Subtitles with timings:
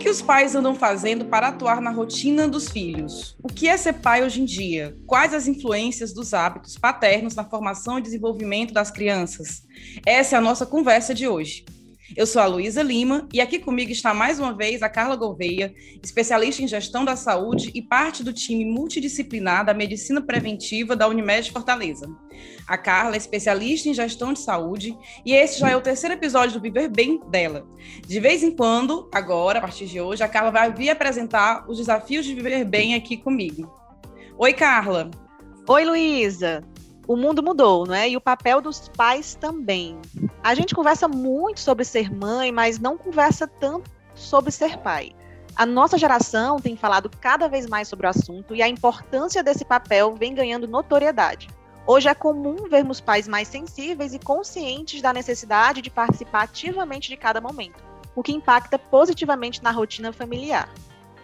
[0.00, 3.36] que os pais andam fazendo para atuar na rotina dos filhos?
[3.42, 4.96] O que é ser pai hoje em dia?
[5.06, 9.62] Quais as influências dos hábitos paternos na formação e desenvolvimento das crianças?
[10.06, 11.66] Essa é a nossa conversa de hoje.
[12.16, 15.72] Eu sou a Luísa Lima e aqui comigo está mais uma vez a Carla Gouveia,
[16.02, 21.52] especialista em gestão da saúde e parte do time multidisciplinar da medicina preventiva da Unimed
[21.52, 22.10] Fortaleza.
[22.66, 26.54] A Carla é especialista em gestão de saúde e esse já é o terceiro episódio
[26.54, 27.64] do Viver Bem dela.
[28.04, 31.78] De vez em quando, agora, a partir de hoje, a Carla vai vir apresentar os
[31.78, 33.72] desafios de viver bem aqui comigo.
[34.36, 35.10] Oi, Carla.
[35.68, 36.64] Oi, Luísa
[37.10, 38.08] o mundo mudou, né?
[38.08, 39.98] E o papel dos pais também.
[40.44, 45.10] A gente conversa muito sobre ser mãe, mas não conversa tanto sobre ser pai.
[45.56, 49.64] A nossa geração tem falado cada vez mais sobre o assunto e a importância desse
[49.64, 51.48] papel vem ganhando notoriedade.
[51.84, 57.16] Hoje é comum vermos pais mais sensíveis e conscientes da necessidade de participar ativamente de
[57.16, 57.82] cada momento,
[58.14, 60.72] o que impacta positivamente na rotina familiar.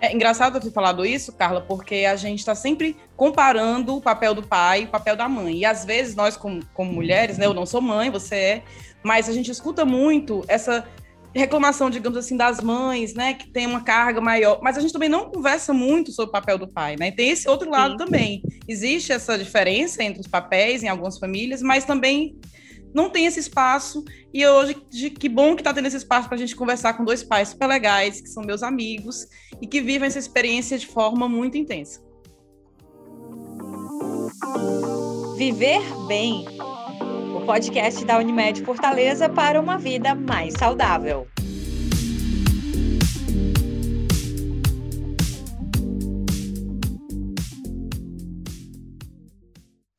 [0.00, 4.42] É engraçado ter falado isso, Carla, porque a gente está sempre comparando o papel do
[4.42, 5.58] pai e o papel da mãe.
[5.58, 8.62] E às vezes nós, como, como mulheres, né, eu não sou mãe, você é,
[9.02, 10.86] mas a gente escuta muito essa
[11.34, 15.08] reclamação, digamos assim, das mães, né, que tem uma carga maior, mas a gente também
[15.08, 17.10] não conversa muito sobre o papel do pai, né?
[17.10, 17.98] Tem esse outro lado Sim.
[17.98, 18.42] também.
[18.66, 22.38] Existe essa diferença entre os papéis em algumas famílias, mas também
[22.94, 24.04] não tem esse espaço.
[24.32, 27.22] E hoje, que bom que está tendo esse espaço para a gente conversar com dois
[27.22, 29.26] pais super legais, que são meus amigos
[29.60, 32.04] e que vivem essa experiência de forma muito intensa.
[35.36, 36.44] Viver Bem
[37.34, 41.26] o podcast da Unimed Fortaleza para uma vida mais saudável.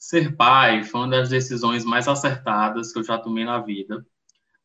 [0.08, 4.06] Ser pai foi uma das decisões mais acertadas que eu já tomei na vida.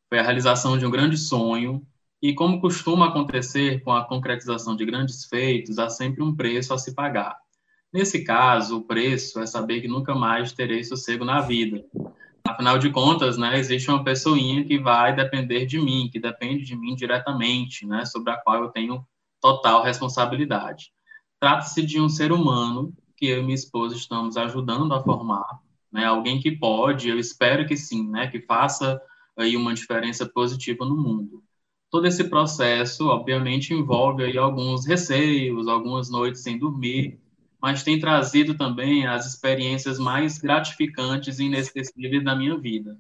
[0.09, 1.85] Foi a realização de um grande sonho
[2.23, 6.79] e, como costuma acontecer com a concretização de grandes feitos, há sempre um preço a
[6.79, 7.37] se pagar.
[7.93, 11.85] Nesse caso, o preço é saber que nunca mais terei sossego na vida.
[12.47, 16.77] Afinal de contas, né, existe uma pessoinha que vai depender de mim, que depende de
[16.77, 19.05] mim diretamente, né, sobre a qual eu tenho
[19.41, 20.93] total responsabilidade.
[21.41, 25.61] Trata-se de um ser humano que eu e minha esposa estamos ajudando a formar,
[25.93, 26.05] né?
[26.05, 28.27] Alguém que pode, eu espero que sim, né?
[28.27, 29.01] Que faça
[29.37, 31.41] aí uma diferença positiva no mundo.
[31.89, 37.21] Todo esse processo, obviamente, envolve aí alguns receios, algumas noites sem dormir,
[37.61, 42.99] mas tem trazido também as experiências mais gratificantes e inesquecíveis da minha vida.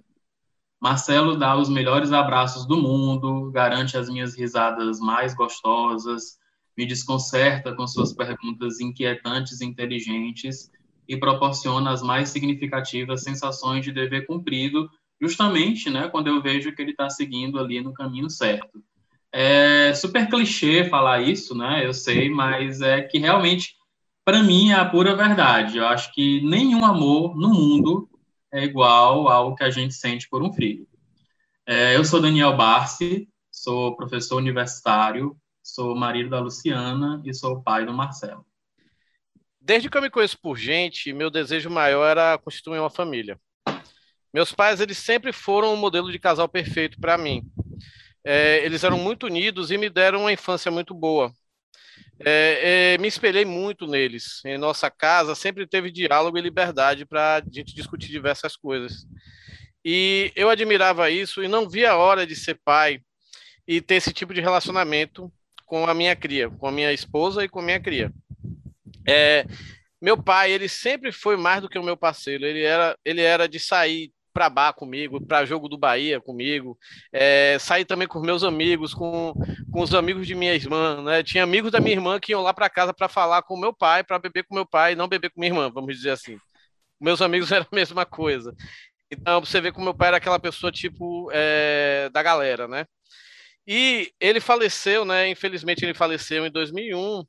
[0.81, 6.39] Marcelo dá os melhores abraços do mundo, garante as minhas risadas mais gostosas,
[6.77, 10.71] me desconcerta com suas perguntas inquietantes e inteligentes
[11.09, 14.88] e proporciona as mais significativas sensações de dever cumprido,
[15.21, 18.83] justamente né, quando eu vejo que ele está seguindo ali no caminho certo.
[19.31, 21.87] É super clichê falar isso, né?
[21.87, 23.77] Eu sei, mas é que realmente,
[24.25, 25.78] para mim, é a pura verdade.
[25.78, 28.10] Eu acho que nenhum amor no mundo
[28.53, 30.87] é igual ao que a gente sente por um filho.
[31.66, 37.87] É, eu sou Daniel Barsi, sou professor universitário, sou marido da Luciana e sou pai
[37.87, 38.45] do Marcelo.
[39.61, 43.39] Desde que eu me conheço por gente, meu desejo maior era constituir uma família.
[44.34, 47.43] Meus pais, eles sempre foram um modelo de casal perfeito para mim.
[48.25, 51.33] É, eles eram muito unidos e me deram uma infância muito boa.
[52.25, 54.45] É, é, me espelhei muito neles.
[54.45, 59.06] Em nossa casa sempre teve diálogo e liberdade para a gente discutir diversas coisas.
[59.84, 63.01] E eu admirava isso e não via a hora de ser pai
[63.67, 65.33] e ter esse tipo de relacionamento
[65.72, 68.12] com a minha cria, com a minha esposa e com a minha cria.
[69.09, 69.47] É,
[70.03, 72.44] meu pai, ele sempre foi mais do que o meu parceiro.
[72.44, 76.78] Ele era, ele era de sair para bar comigo, para jogo do Bahia comigo,
[77.10, 79.33] é, sair também com meus amigos, com,
[79.72, 81.22] com os amigos de minha irmã, né?
[81.22, 84.04] Tinha amigos da minha irmã que iam lá para casa para falar com meu pai,
[84.04, 86.37] para beber com meu pai, não beber com minha irmã, vamos dizer assim.
[87.00, 88.54] Meus amigos eram a mesma coisa.
[89.10, 92.84] Então você vê como meu pai era aquela pessoa tipo é, da galera, né?
[93.66, 95.28] E ele faleceu, né?
[95.28, 97.24] Infelizmente ele faleceu em 2001.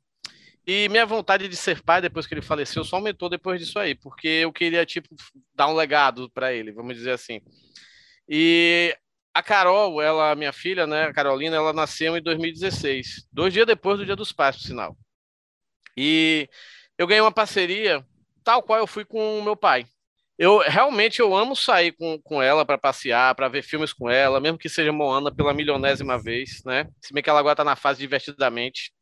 [0.66, 3.94] E minha vontade de ser pai depois que ele faleceu só aumentou depois disso aí,
[3.94, 5.14] porque eu queria tipo
[5.54, 7.40] dar um legado para ele, vamos dizer assim.
[8.26, 8.96] E
[9.34, 13.98] a Carol, ela, minha filha, né, a Carolina, ela nasceu em 2016, dois dias depois
[13.98, 14.96] do Dia dos Pais, por sinal.
[15.96, 16.48] E
[16.96, 18.04] eu ganhei uma parceria
[18.42, 19.86] tal qual eu fui com o meu pai
[20.38, 24.40] eu realmente eu amo sair com, com ela para passear, para ver filmes com ela,
[24.40, 26.88] mesmo que seja Moana pela milionésima vez, né?
[27.00, 28.92] Se bem que ela agora tá na fase divertidamente.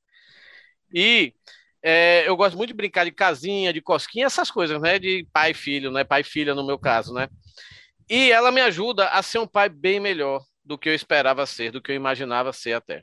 [0.95, 1.35] E
[1.83, 4.99] é, eu gosto muito de brincar de casinha, de cosquinha, essas coisas, né?
[4.99, 6.05] De pai e filho, né?
[6.05, 7.29] Pai e filha no meu caso, né?
[8.11, 11.73] E ela me ajuda a ser um pai bem melhor do que eu esperava ser,
[11.73, 13.03] do que eu imaginava ser até.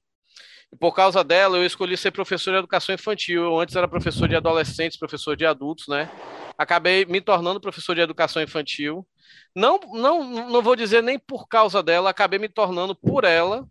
[0.77, 3.43] Por causa dela, eu escolhi ser professor de educação infantil.
[3.43, 6.09] Eu antes era professor de adolescentes, professor de adultos, né?
[6.57, 9.07] Acabei me tornando professor de educação infantil.
[9.55, 13.65] Não, não, não vou dizer nem por causa dela, acabei me tornando por ela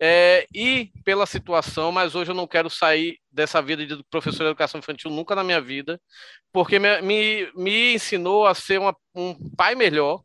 [0.00, 4.50] é, e pela situação, mas hoje eu não quero sair dessa vida de professor de
[4.50, 6.00] educação infantil nunca na minha vida,
[6.52, 10.22] porque me, me, me ensinou a ser uma, um pai melhor,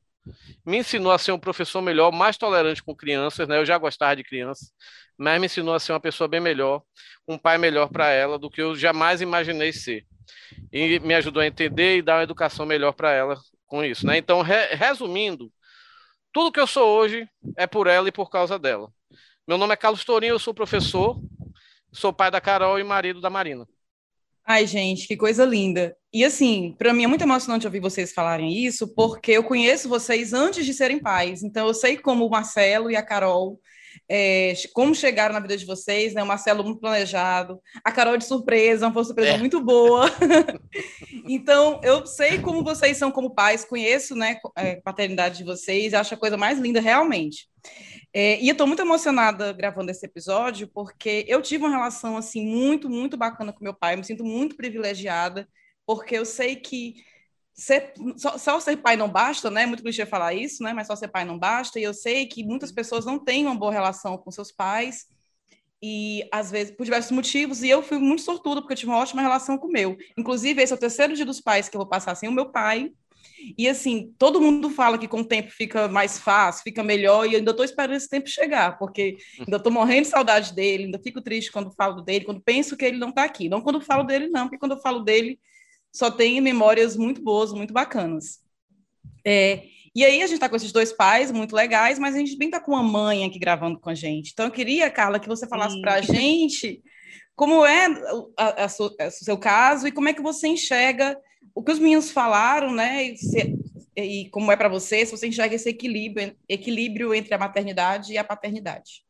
[0.66, 3.58] me ensinou a ser um professor melhor, mais tolerante com crianças, né?
[3.58, 4.72] Eu já gostava de crianças,
[5.18, 6.81] mas me ensinou a ser uma pessoa bem melhor,
[7.28, 10.06] um pai melhor para ela do que eu jamais imaginei ser.
[10.72, 13.38] E me ajudou a entender e dar uma educação melhor para ela
[13.68, 14.18] com isso, né?
[14.18, 15.52] Então, re, resumindo,
[16.31, 17.28] tudo que eu sou hoje
[17.58, 18.90] é por ela e por causa dela.
[19.48, 21.20] Meu nome é Carlos Torinho, eu sou professor,
[21.92, 23.68] sou pai da Carol e marido da Marina.
[24.45, 25.95] Ai, gente, que coisa linda.
[26.12, 30.34] E assim, para mim é muito emocionante ouvir vocês falarem isso, porque eu conheço vocês
[30.34, 31.44] antes de serem pais.
[31.44, 33.60] Então eu sei como o Marcelo e a Carol
[34.10, 36.24] é, como chegaram na vida de vocês, né?
[36.24, 39.38] O Marcelo muito planejado, a Carol de surpresa, uma surpresa é.
[39.38, 40.06] muito boa.
[41.28, 45.94] então, eu sei como vocês são como pais, conheço, né, a é, paternidade de vocês,
[45.94, 47.48] acho a coisa mais linda realmente.
[48.13, 52.45] É, e eu estou muito emocionada gravando esse episódio, porque eu tive uma relação assim
[52.45, 55.48] muito, muito bacana com meu pai, me sinto muito privilegiada,
[55.86, 56.95] porque eu sei que
[57.54, 59.65] ser, só, só, ser pai não basta, né?
[59.65, 60.74] Muito clichê falar isso, né?
[60.74, 61.80] Mas só ser pai não basta.
[61.80, 65.06] E eu sei que muitas pessoas não têm uma boa relação com seus pais
[65.81, 67.62] e às vezes por diversos motivos.
[67.63, 69.98] E eu fui muito sortuda porque eu tive uma ótima relação com o meu.
[70.18, 72.51] Inclusive esse é o terceiro dia dos pais que eu vou passar sem o meu
[72.51, 72.92] pai.
[73.58, 77.34] E assim, todo mundo fala que com o tempo fica mais fácil, fica melhor, e
[77.34, 81.00] eu ainda estou esperando esse tempo chegar, porque ainda estou morrendo de saudade dele, ainda
[81.00, 83.50] fico triste quando falo dele, quando penso que ele não está aqui.
[83.50, 85.40] Não quando falo dele, não, porque quando eu falo dele,
[85.92, 88.40] só tem memórias muito boas, muito bacanas.
[89.25, 89.64] É,
[89.96, 92.48] e aí a gente está com esses dois pais muito legais, mas a gente também
[92.48, 94.31] está com uma mãe aqui gravando com a gente.
[94.34, 96.81] Então eu queria, Carla, que você falasse para a gente
[97.36, 101.18] como é o seu caso e como é que você enxerga
[101.55, 103.03] o que os meninos falaram, né?
[103.03, 103.55] E, se,
[103.95, 108.17] e como é para você, se você enxerga esse equilíbrio, equilíbrio entre a maternidade e
[108.17, 109.03] a paternidade.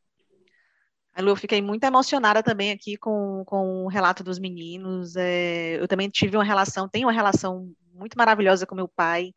[1.19, 5.15] Lu, eu fiquei muito emocionada também aqui com, com o relato dos meninos.
[5.15, 9.31] É, eu também tive uma relação, tenho uma relação muito maravilhosa com meu pai.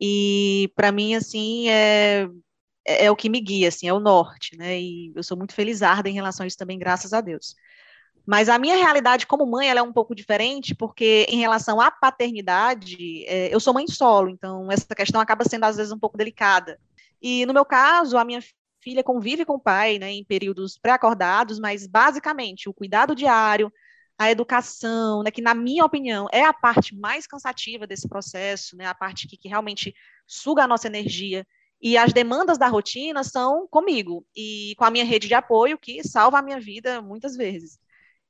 [0.00, 2.28] E para mim, assim, é,
[2.86, 4.80] é, é, o que me guia, assim, é o norte, né?
[4.80, 7.54] E eu sou muito felizarda em relação a isso também, graças a Deus.
[8.28, 11.90] Mas a minha realidade como mãe, ela é um pouco diferente, porque em relação à
[11.90, 16.18] paternidade, é, eu sou mãe solo, então essa questão acaba sendo às vezes um pouco
[16.18, 16.78] delicada.
[17.22, 18.42] E no meu caso, a minha
[18.82, 23.72] filha convive com o pai, né, em períodos pré-acordados, mas basicamente o cuidado diário,
[24.18, 28.84] a educação, né, que na minha opinião é a parte mais cansativa desse processo, né,
[28.84, 29.94] a parte que, que realmente
[30.26, 31.46] suga a nossa energia,
[31.80, 36.06] e as demandas da rotina são comigo e com a minha rede de apoio que
[36.06, 37.78] salva a minha vida muitas vezes.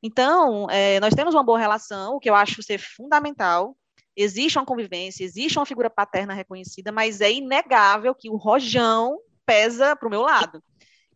[0.02, 3.76] Então, é, nós temos uma boa relação, o que eu acho ser fundamental.
[4.16, 9.96] Existe uma convivência, existe uma figura paterna reconhecida, mas é inegável que o rojão pesa
[9.96, 10.62] para o meu lado.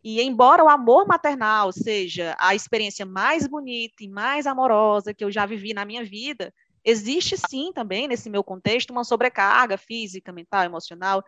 [0.04, 5.30] E embora o amor maternal seja a experiência mais bonita e mais amorosa que eu
[5.30, 6.52] já vivi na minha vida,
[6.84, 11.22] existe sim também nesse meu contexto uma sobrecarga física, mental, emocional,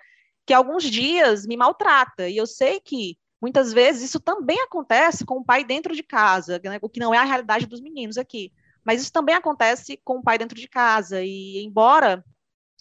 [0.45, 2.29] que alguns dias me maltrata.
[2.29, 6.59] E eu sei que muitas vezes isso também acontece com o pai dentro de casa,
[6.65, 8.51] né, o que não é a realidade dos meninos aqui.
[8.83, 11.23] Mas isso também acontece com o pai dentro de casa.
[11.23, 12.25] E embora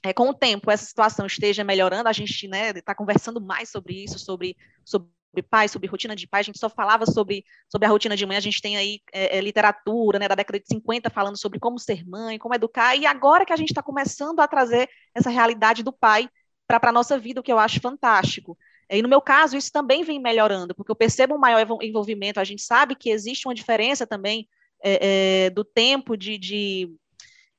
[0.01, 3.69] é, com o tempo essa situação esteja melhorando, a gente está né, tá conversando mais
[3.69, 4.55] sobre isso, sobre,
[4.85, 5.09] sobre
[5.49, 8.37] pai, sobre rotina de pai, a gente só falava sobre, sobre a rotina de mãe,
[8.37, 11.77] a gente tem aí é, é, literatura né, da década de 50 falando sobre como
[11.77, 15.83] ser mãe, como educar, e agora que a gente está começando a trazer essa realidade
[15.83, 16.29] do pai
[16.65, 18.57] para a nossa vida, o que eu acho fantástico.
[18.97, 22.43] E no meu caso, isso também vem melhorando, porque eu percebo um maior envolvimento, a
[22.43, 24.47] gente sabe que existe uma diferença também
[24.83, 26.89] é, é, do tempo de, de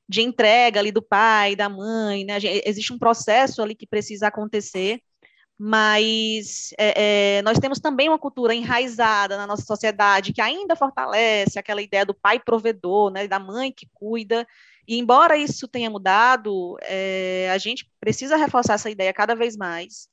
[0.07, 2.37] de entrega ali do pai, da mãe, né?
[2.65, 5.01] Existe um processo ali que precisa acontecer,
[5.57, 11.57] mas é, é, nós temos também uma cultura enraizada na nossa sociedade que ainda fortalece
[11.57, 13.27] aquela ideia do pai provedor, né?
[13.27, 14.47] Da mãe que cuida.
[14.87, 20.07] E embora isso tenha mudado, é, a gente precisa reforçar essa ideia cada vez mais.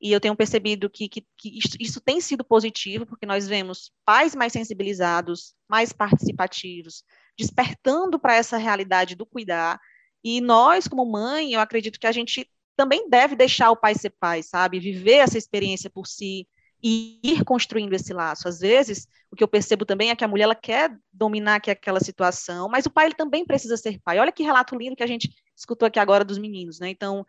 [0.00, 3.90] E eu tenho percebido que, que, que isso, isso tem sido positivo, porque nós vemos
[4.04, 7.02] pais mais sensibilizados, mais participativos,
[7.38, 9.80] despertando para essa realidade do cuidar.
[10.22, 14.10] E nós, como mãe, eu acredito que a gente também deve deixar o pai ser
[14.10, 14.78] pai, sabe?
[14.78, 16.46] Viver essa experiência por si
[16.82, 18.46] e ir construindo esse laço.
[18.46, 22.00] Às vezes, o que eu percebo também é que a mulher ela quer dominar aquela
[22.00, 24.18] situação, mas o pai ele também precisa ser pai.
[24.18, 26.90] Olha que relato lindo que a gente escutou aqui agora dos meninos, né?
[26.90, 27.26] Então,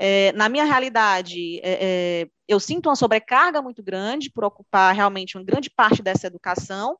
[0.00, 1.78] É, na minha realidade, é,
[2.22, 6.96] é, eu sinto uma sobrecarga muito grande por ocupar realmente uma grande parte dessa educação,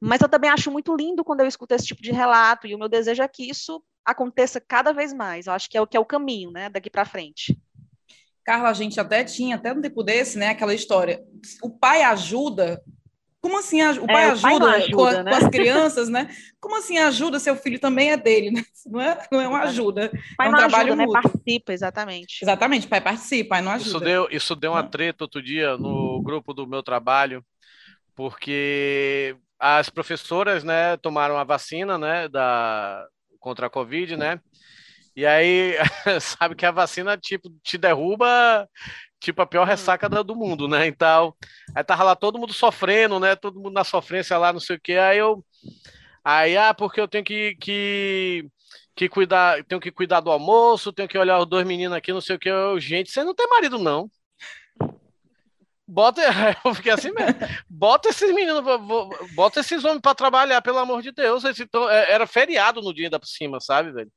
[0.00, 2.78] mas eu também acho muito lindo quando eu escuto esse tipo de relato, e o
[2.78, 5.46] meu desejo é que isso aconteça cada vez mais.
[5.46, 7.54] Eu acho que é o que é o caminho, né, daqui para frente.
[8.42, 11.22] Carla, a gente até tinha, até no tempo desse, né, aquela história.
[11.62, 12.82] O pai ajuda
[13.44, 15.30] como assim o pai, é, ajuda, o pai ajuda com, né?
[15.30, 16.34] com, as crianças, né?
[16.58, 17.38] Como assim ajuda?
[17.38, 18.64] Seu filho também é dele, né?
[18.90, 20.10] Não é, não é uma ajuda.
[20.32, 21.12] O pai é um trabalho ajuda, né?
[21.12, 22.42] Participa, exatamente.
[22.42, 23.90] Exatamente, o pai participa, pai não ajuda.
[23.90, 27.44] Isso deu, isso deu uma treta outro dia no grupo do meu trabalho,
[28.14, 33.06] porque as professoras, né, tomaram a vacina, né, da
[33.38, 34.40] contra a Covid, né?
[35.16, 35.76] E aí,
[36.20, 38.68] sabe que a vacina, tipo, te derruba
[39.24, 39.70] tipo a pior hum.
[39.70, 40.86] ressaca do mundo, né?
[40.86, 41.34] Então,
[41.74, 43.34] aí tava lá todo mundo sofrendo, né?
[43.34, 44.92] Todo mundo na sofrência lá, não sei o que.
[44.92, 45.44] Aí eu.
[46.24, 48.46] Aí, ah, porque eu tenho que, que,
[48.94, 52.20] que cuidar, tenho que cuidar do almoço, tenho que olhar os dois meninos aqui, não
[52.20, 52.48] sei o que.
[52.48, 54.10] Eu, gente, você não tem marido, não.
[55.86, 56.22] Bota,
[56.64, 57.34] eu fiquei assim mesmo.
[57.68, 58.62] Bota esses meninos,
[59.34, 61.44] bota esses homens para trabalhar, pelo amor de Deus.
[61.44, 64.10] Esse, é, era feriado no dia da por cima, sabe, velho?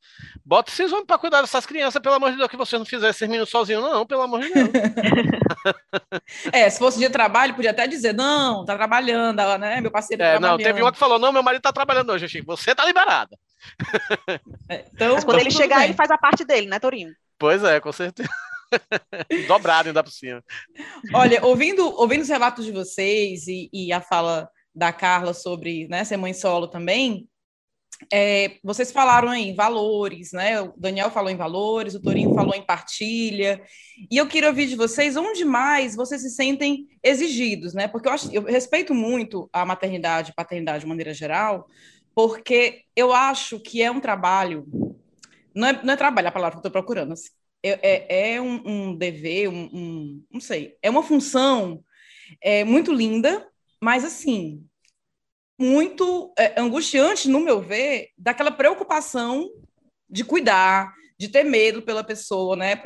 [0.46, 3.10] Bota esses homens para cuidar dessas crianças, pelo amor de Deus, que vocês não fizessem
[3.10, 4.70] esses meninos sozinhos, não, pelo amor de Deus.
[6.54, 9.82] é, se fosse dia de trabalho, podia até dizer, não, tá trabalhando, né?
[9.82, 12.30] Meu parceiro tá é, Não, teve uma que falou, não, meu marido tá trabalhando hoje,
[12.30, 13.38] Chico, você tá liberada.
[14.70, 15.86] É, então, Mas quando ele chegar, bem.
[15.86, 17.12] ele faz a parte dele, né, Torinho?
[17.38, 18.30] Pois é, com certeza.
[19.48, 20.44] Dobrado ainda por cima.
[21.14, 26.04] Olha, ouvindo, ouvindo os relatos de vocês e, e a fala da Carla sobre né,
[26.04, 27.28] ser mãe solo também,
[28.14, 30.62] é, vocês falaram em valores, né?
[30.62, 33.60] O Daniel falou em valores, o Torinho falou em partilha.
[34.12, 37.88] E eu queria ouvir de vocês onde mais vocês se sentem exigidos, né?
[37.88, 41.68] Porque eu, acho, eu respeito muito a maternidade e paternidade de maneira geral,
[42.14, 44.68] porque eu acho que é um trabalho.
[45.56, 47.30] Não é, não é trabalho a palavra que eu estou procurando, assim
[47.68, 51.84] é, é, é um, um, dever, um, um, não sei, é uma função
[52.42, 53.48] é, muito linda,
[53.82, 54.66] mas assim,
[55.60, 59.50] muito é, angustiante, no meu ver, daquela preocupação
[60.10, 62.82] de cuidar, de ter medo pela pessoa, né?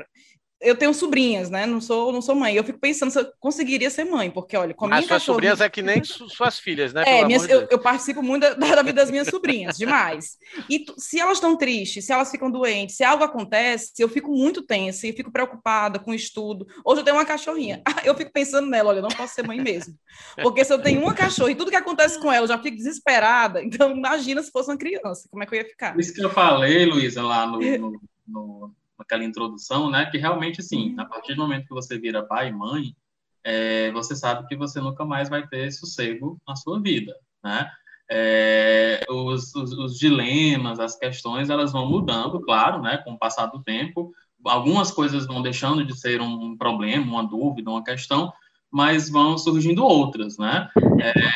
[0.62, 1.65] Eu tenho sobrinhas, né?
[1.65, 2.56] Não sou, não sou mãe.
[2.56, 5.24] Eu fico pensando se eu conseguiria ser mãe, porque olha, com a minha As suas
[5.24, 7.03] sobrinhas é que nem suas filhas, né?
[7.06, 10.38] É, minhas, eu, eu, participo muito da, da, vida das minhas sobrinhas, demais.
[10.70, 14.62] E se elas estão tristes, se elas ficam doentes, se algo acontece, eu fico muito
[14.62, 16.68] tensa e fico preocupada com o estudo.
[16.86, 17.82] Hoje eu tenho uma cachorrinha.
[18.03, 19.94] Eu fico pensando nela, olha, eu não posso ser mãe mesmo.
[20.41, 22.75] Porque se eu tenho uma cachorra e tudo que acontece com ela, eu já fico
[22.75, 23.62] desesperada.
[23.63, 25.98] Então, imagina se fosse uma criança, como é que eu ia ficar?
[26.00, 30.05] Isso que eu falei, Luísa, lá no, no, no aquela introdução, né?
[30.05, 32.96] Que realmente, assim, a partir do momento que você vira pai e mãe,
[33.43, 37.70] é, você sabe que você nunca mais vai ter sossego na sua vida, né?
[38.13, 42.98] É, os, os, os, dilemas, as questões, elas vão mudando, claro, né?
[42.98, 44.12] Com o passar do tempo,
[44.46, 48.31] algumas coisas vão deixando de ser um problema, uma dúvida, uma questão,
[48.70, 50.70] mas vão surgindo outras, né?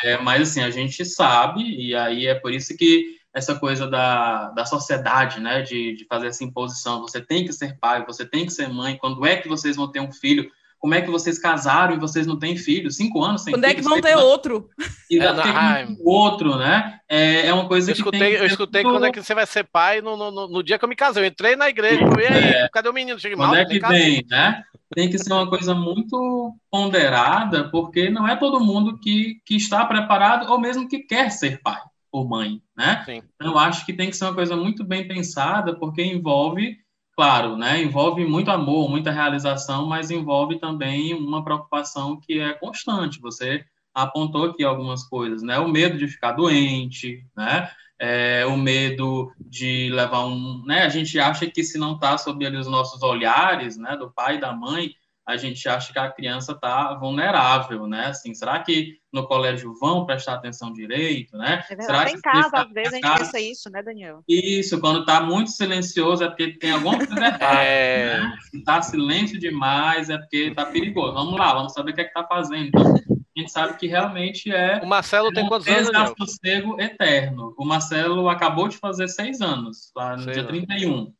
[0.03, 4.49] É, mas assim, a gente sabe, e aí é por isso que essa coisa da,
[4.51, 8.45] da sociedade, né, de, de fazer essa imposição, você tem que ser pai, você tem
[8.45, 10.49] que ser mãe, quando é que vocês vão ter um filho,
[10.79, 13.73] como é que vocês casaram e vocês não têm filho, cinco anos sem Quando filho,
[13.73, 14.69] é que vão ter outro?
[15.11, 16.99] E é, não, outro, né?
[17.09, 19.45] É, é uma coisa eu escutei, que tem, Eu escutei quando é que você vai
[19.45, 21.23] ser pai no, no, no, dia que eu me casei.
[21.23, 23.19] Eu entrei na igreja, e aí, é, cadê o menino?
[23.19, 24.63] Cheguei mal, quando é que vem, né?
[24.93, 29.85] Tem que ser uma coisa muito ponderada, porque não é todo mundo que, que está
[29.85, 31.81] preparado ou mesmo que quer ser pai
[32.15, 33.03] ou mãe, né?
[33.05, 33.21] Sim.
[33.35, 36.77] Então, eu acho que tem que ser uma coisa muito bem pensada, porque envolve,
[37.15, 37.81] claro, né?
[37.81, 43.19] Envolve muito amor, muita realização, mas envolve também uma preocupação que é constante.
[43.19, 45.59] Você apontou aqui algumas coisas, né?
[45.59, 47.69] O medo de ficar doente, né?
[47.97, 50.83] É, o medo de levar um, né?
[50.83, 53.95] A gente acha que se não está sob os nossos olhares, né?
[53.95, 54.93] Do pai e da mãe,
[55.27, 58.07] a gente acha que a criança está vulnerável, né?
[58.07, 61.63] Assim, será que no colégio vão prestar atenção direito, né?
[61.67, 64.23] É será que em casa, às vezes, a gente pensa isso, né, Daniel?
[64.29, 67.63] Isso, quando está muito silencioso é porque tem alguma coisa errada.
[67.63, 68.19] é...
[68.19, 68.37] né?
[68.51, 71.13] Se está silêncio demais é porque está perigoso.
[71.13, 72.67] Vamos lá, vamos saber o que é que está fazendo.
[72.67, 74.79] Então, a gente sabe que realmente é...
[74.81, 77.53] O Marcelo tem quantos anos, sossego eterno.
[77.57, 80.49] O Marcelo acabou de fazer seis anos, lá no Sei dia não.
[80.49, 81.13] 31.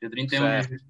[0.00, 0.44] Dia 31,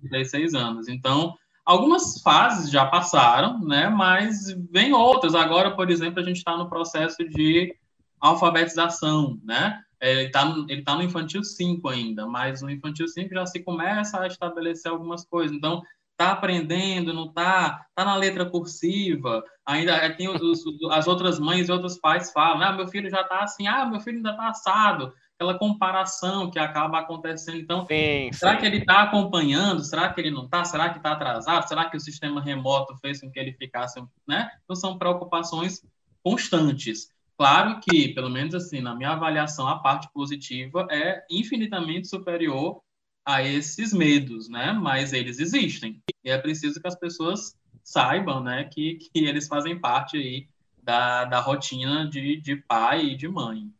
[0.08, 0.88] de seis anos.
[0.88, 3.88] Então Algumas fases já passaram, né?
[3.88, 5.34] Mas vem outras.
[5.34, 7.74] Agora, por exemplo, a gente está no processo de
[8.20, 9.80] alfabetização, né?
[10.00, 14.20] Ele está ele tá no infantil 5 ainda, mas no infantil 5 já se começa
[14.20, 15.56] a estabelecer algumas coisas.
[15.56, 21.68] Então, está aprendendo, não está, está na letra cursiva, ainda tem os, as outras mães
[21.68, 24.48] e outros pais falam, ah, meu filho já está assim, ah, meu filho ainda está
[24.48, 25.12] assado.
[25.36, 27.58] Aquela comparação que acaba acontecendo.
[27.58, 28.58] Então, sim, será sim.
[28.58, 29.82] que ele está acompanhando?
[29.82, 30.64] Será que ele não está?
[30.64, 31.68] Será que está atrasado?
[31.68, 34.50] Será que o sistema remoto fez com que ele ficasse, né?
[34.64, 35.82] Então, são preocupações
[36.22, 37.08] constantes.
[37.36, 42.80] Claro que, pelo menos assim, na minha avaliação, a parte positiva é infinitamente superior
[43.24, 44.72] a esses medos, né?
[44.72, 46.00] Mas eles existem.
[46.24, 50.48] E é preciso que as pessoas saibam, né, que, que eles fazem parte aí
[50.82, 53.70] da, da rotina de, de pai e de mãe.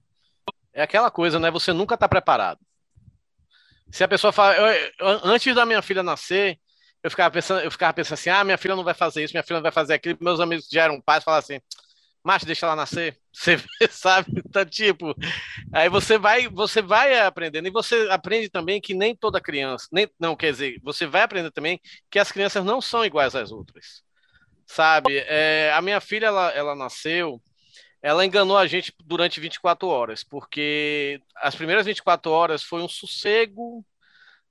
[0.72, 1.50] É aquela coisa, né?
[1.50, 2.60] Você nunca está preparado.
[3.90, 4.92] Se a pessoa fala, eu,
[5.24, 6.58] antes da minha filha nascer,
[7.02, 9.42] eu ficava pensando, eu ficava pensando assim, ah, minha filha não vai fazer isso, minha
[9.42, 10.16] filha não vai fazer aquilo.
[10.20, 11.60] Meus amigos já eram pais falavam assim,
[12.24, 13.18] macho, deixa ela nascer.
[13.32, 13.56] Você
[13.90, 15.14] sabe, então, tipo,
[15.72, 20.06] aí você vai, você vai aprendendo e você aprende também que nem toda criança, nem
[20.20, 24.02] não quer dizer, você vai aprender também que as crianças não são iguais às outras,
[24.66, 25.16] sabe?
[25.26, 27.40] É, a minha filha, ela, ela nasceu,
[28.02, 33.84] ela enganou a gente durante 24 horas, porque as primeiras 24 horas foi um sossego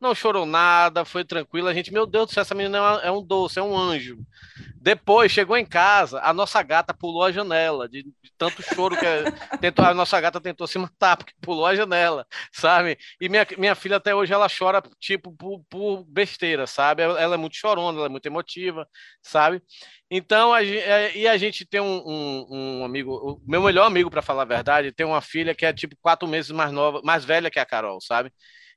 [0.01, 1.69] não chorou nada, foi tranquila.
[1.69, 4.17] A gente, meu Deus do céu, essa menina é um doce, é um anjo.
[4.75, 9.05] Depois, chegou em casa, a nossa gata pulou a janela, de, de tanto choro que
[9.61, 12.97] tentou, a nossa gata tentou se matar, porque pulou a janela, sabe?
[13.21, 17.03] E minha, minha filha até hoje, ela chora, tipo, por, por besteira, sabe?
[17.03, 18.87] Ela, ela, é muito chorona, ela é muito emotiva,
[19.21, 19.61] sabe?
[20.13, 22.47] Então, a, é, e a gente tem um, um,
[22.81, 25.71] um amigo, o meu melhor amigo, para falar a verdade, tem uma filha que é,
[25.73, 28.31] tipo, quatro meses mais nova, mais velha que a Carol, sabe?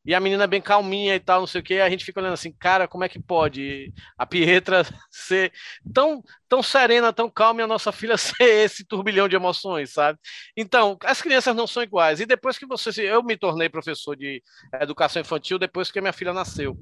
[0.05, 2.35] e a menina bem calminha e tal, não sei o que, a gente fica olhando
[2.35, 5.51] assim, cara, como é que pode a Pietra ser
[5.95, 10.19] tão, tão serena, tão calma e a nossa filha ser esse turbilhão de emoções, sabe?
[10.57, 12.21] Então, as crianças não são iguais.
[12.21, 14.43] E depois que você, eu me tornei professor de
[14.81, 16.77] educação infantil depois que minha filha nasceu.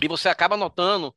[0.00, 1.12] E você acaba notando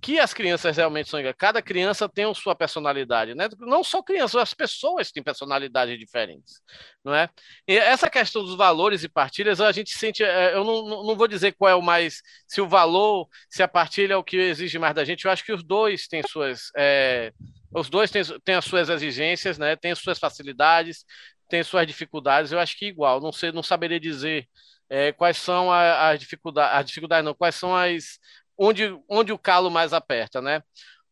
[0.00, 1.34] que as crianças realmente são iguais.
[1.36, 3.48] Cada criança tem a sua personalidade, né?
[3.58, 6.60] Não só crianças, as pessoas têm personalidades diferentes,
[7.04, 7.28] não é?
[7.66, 11.26] E essa questão dos valores e partilhas, a gente sente, é, eu não, não vou
[11.26, 14.78] dizer qual é o mais, se o valor, se a partilha é o que exige
[14.78, 17.32] mais da gente, eu acho que os dois têm suas, é,
[17.74, 19.74] os dois têm, têm as suas exigências, né?
[19.76, 21.04] Têm as suas facilidades,
[21.48, 24.46] têm suas dificuldades, eu acho que igual, não sei, não saberia dizer
[24.88, 28.18] é, quais são as dificuldades, as dificuldades não, quais são as
[28.58, 30.62] onde, onde o calo mais aperta, né?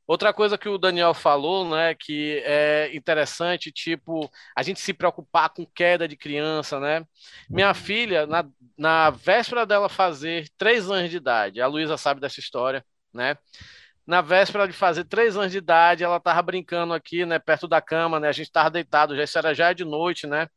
[0.06, 5.50] Outra coisa que o Daniel falou, né, que é interessante, tipo, a gente se preocupar
[5.50, 7.04] com queda de criança, né?
[7.50, 8.44] Minha filha, na,
[8.78, 13.36] na véspera dela fazer três anos de idade, a Luísa sabe dessa história, né?
[14.06, 17.80] Na véspera de fazer três anos de idade, ela tava brincando aqui, né, perto da
[17.80, 18.28] cama, né?
[18.28, 20.48] A gente tava deitado, já isso era já de noite, né?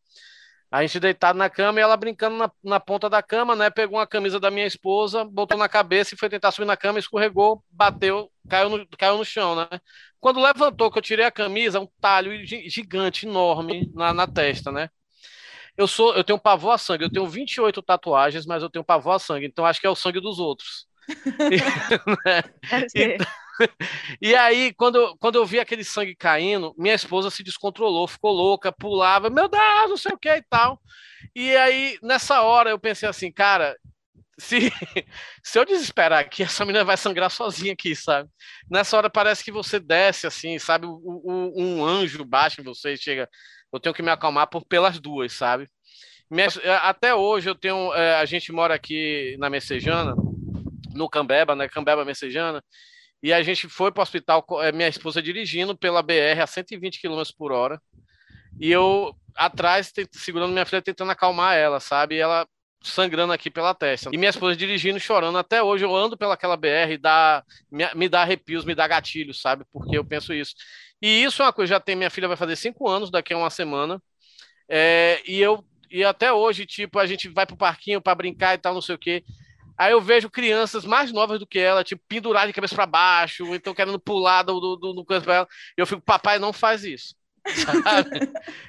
[0.71, 3.71] A gente deitado na cama e ela brincando na, na, ponta da cama, né?
[3.71, 6.99] Pegou uma camisa da minha esposa, botou na cabeça e foi tentar subir na cama,
[6.99, 9.67] escorregou, bateu, caiu no, caiu no chão, né?
[10.19, 14.89] Quando levantou, que eu tirei a camisa, um talho gigante, enorme na, na testa, né?
[15.75, 19.13] Eu sou, eu tenho pavor a sangue, eu tenho 28 tatuagens, mas eu tenho pavor
[19.15, 20.87] a sangue, então acho que é o sangue dos outros.
[22.25, 22.43] né?
[22.93, 23.25] então,
[24.21, 28.71] e aí, quando, quando eu vi aquele sangue caindo, minha esposa se descontrolou, ficou louca,
[28.71, 30.81] pulava, meu Deus, não sei o que e tal.
[31.35, 33.75] E aí, nessa hora, eu pensei assim, cara,
[34.37, 34.71] se,
[35.43, 38.29] se eu desesperar aqui, essa menina vai sangrar sozinha aqui, sabe?
[38.69, 40.85] Nessa hora parece que você desce, assim, sabe?
[40.87, 43.29] O, o, um anjo baixa em você e chega.
[43.71, 45.67] Eu tenho que me acalmar por, pelas duas, sabe?
[46.81, 47.93] Até hoje eu tenho.
[47.93, 50.15] É, a gente mora aqui na Messejana,
[50.93, 51.67] no Cambeba, né?
[51.67, 52.63] Cambeba Messejana.
[53.21, 57.01] E a gente foi para o hospital, é, minha esposa dirigindo pela BR a 120
[57.01, 57.81] km por hora.
[58.59, 62.15] E eu atrás, segurando minha filha, tentando acalmar ela, sabe?
[62.15, 62.47] E ela
[62.81, 64.09] sangrando aqui pela testa.
[64.13, 65.37] E minha esposa dirigindo, chorando.
[65.37, 69.41] Até hoje eu ando pelaquela BR e dá, me, me dá arrepios, me dá gatilhos,
[69.41, 69.65] sabe?
[69.71, 70.55] Porque eu penso isso.
[71.01, 73.37] E isso é uma coisa, já tem, minha filha vai fazer cinco anos daqui a
[73.37, 74.01] uma semana.
[74.67, 78.57] É, e eu, e até hoje, tipo, a gente vai pro parquinho para brincar e
[78.57, 79.23] tal, não sei o quê.
[79.79, 83.47] Aí eu vejo crianças mais novas do que ela, tipo, penduradas de cabeça para baixo,
[83.47, 85.47] ou então querendo pular do, do, do, do coisa pra ela.
[85.77, 87.15] E eu fico, papai, não faz isso.
[87.83, 88.09] Sabe?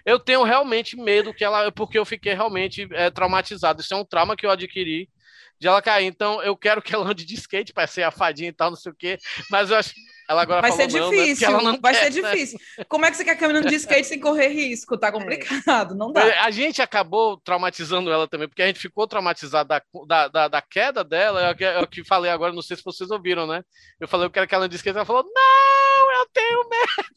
[0.06, 3.80] eu tenho realmente medo que ela, porque eu fiquei realmente é, traumatizado.
[3.80, 5.10] Isso é um trauma que eu adquiri
[5.58, 6.06] de ela cair.
[6.06, 8.76] Então eu quero que ela ande de skate para ser a fadinha e tal, não
[8.76, 9.18] sei o quê.
[9.50, 9.92] Mas eu acho
[10.30, 11.78] ela agora vai falou, ser não, difícil, né?
[11.82, 12.30] vai quer, ser né?
[12.30, 12.58] difícil.
[12.88, 14.96] Como é que você quer caminhando de skate sem correr risco?
[14.96, 16.44] Tá complicado, não dá.
[16.44, 20.62] A gente acabou traumatizando ela também, porque a gente ficou traumatizado da, da, da, da
[20.62, 21.42] queda dela.
[21.42, 23.64] É o que, é o que falei agora, não sei se vocês ouviram, né?
[23.98, 24.96] Eu falei, eu quero que ela ande de skate.
[24.96, 27.10] Ela falou, não, eu tenho medo.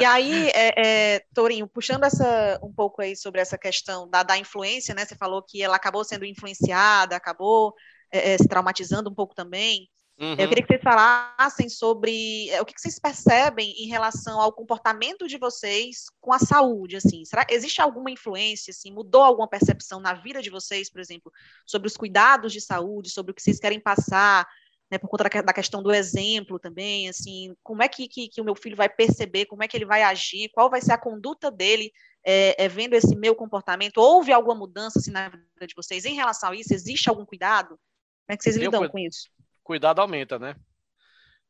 [0.00, 4.36] E aí, é, é, Torinho, puxando essa, um pouco aí sobre essa questão da, da
[4.36, 5.04] influência, né?
[5.04, 7.72] Você falou que ela acabou sendo influenciada, acabou
[8.12, 9.88] é, é se traumatizando um pouco também.
[10.18, 10.36] Uhum.
[10.38, 15.26] Eu queria que vocês falassem sobre é, o que vocês percebem em relação ao comportamento
[15.26, 17.24] de vocês com a saúde, assim.
[17.24, 21.32] Será existe alguma influência, assim, mudou alguma percepção na vida de vocês, por exemplo,
[21.66, 24.46] sobre os cuidados de saúde, sobre o que vocês querem passar,
[24.88, 28.44] né, por conta da, questão do exemplo também, assim, como é que, que, que, o
[28.44, 31.50] meu filho vai perceber, como é que ele vai agir, qual vai ser a conduta
[31.50, 31.90] dele
[32.24, 33.98] é, é, vendo esse meu comportamento?
[33.98, 36.72] Houve alguma mudança assim, na vida de vocês em relação a isso?
[36.72, 37.70] Existe algum cuidado?
[37.70, 39.28] Como é que vocês lidam com isso?
[39.64, 40.54] Cuidado aumenta, né?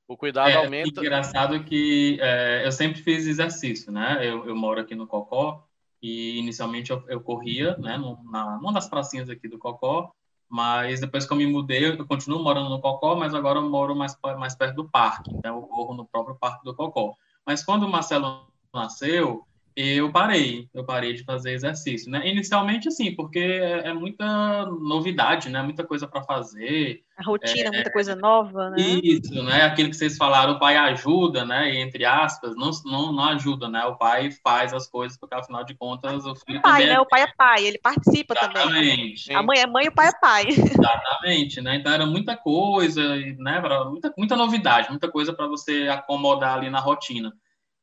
[0.06, 1.00] O cuidado é, aumenta.
[1.00, 4.18] Engraçado que é, eu sempre fiz exercício, né?
[4.22, 5.66] Eu, eu, moro aqui no Cocó
[6.00, 7.98] e inicialmente eu, eu corria, né?
[8.24, 10.12] Na, numa das pracinhas aqui do Cocó,
[10.48, 13.96] mas depois que eu me mudei, eu continuo morando no Cocó, mas agora eu moro
[13.96, 17.14] mais, mais perto do parque, então eu corro no próprio parque do Cocó.
[17.46, 22.28] Mas quando o Marcelo nasceu, eu parei, eu parei de fazer exercício, né?
[22.28, 25.60] Inicialmente, assim, porque é, é muita novidade, né?
[25.62, 27.02] Muita coisa para fazer.
[27.16, 28.76] A rotina, é, muita coisa nova, né?
[28.78, 29.62] Isso, né?
[29.62, 31.72] Aquilo que vocês falaram, o pai ajuda, né?
[31.72, 33.84] E, entre aspas, não, não, não ajuda, né?
[33.84, 36.92] O pai faz as coisas, porque afinal de contas o filho o pai, né?
[36.92, 37.00] É...
[37.00, 39.24] O pai é pai, ele participa Exatamente.
[39.24, 39.36] também.
[39.36, 40.46] A mãe é mãe e o pai é pai.
[40.50, 41.76] Exatamente, né?
[41.76, 43.02] Então era muita coisa,
[43.38, 43.60] né?
[43.88, 47.32] Muita, muita novidade, muita coisa para você acomodar ali na rotina.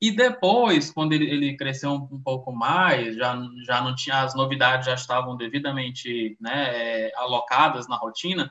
[0.02, 4.34] E depois, quando ele, ele cresceu um, um, pouco mais, já, já não tinha as
[4.34, 8.50] novidades, já estavam devidamente né, é, alocadas na rotina,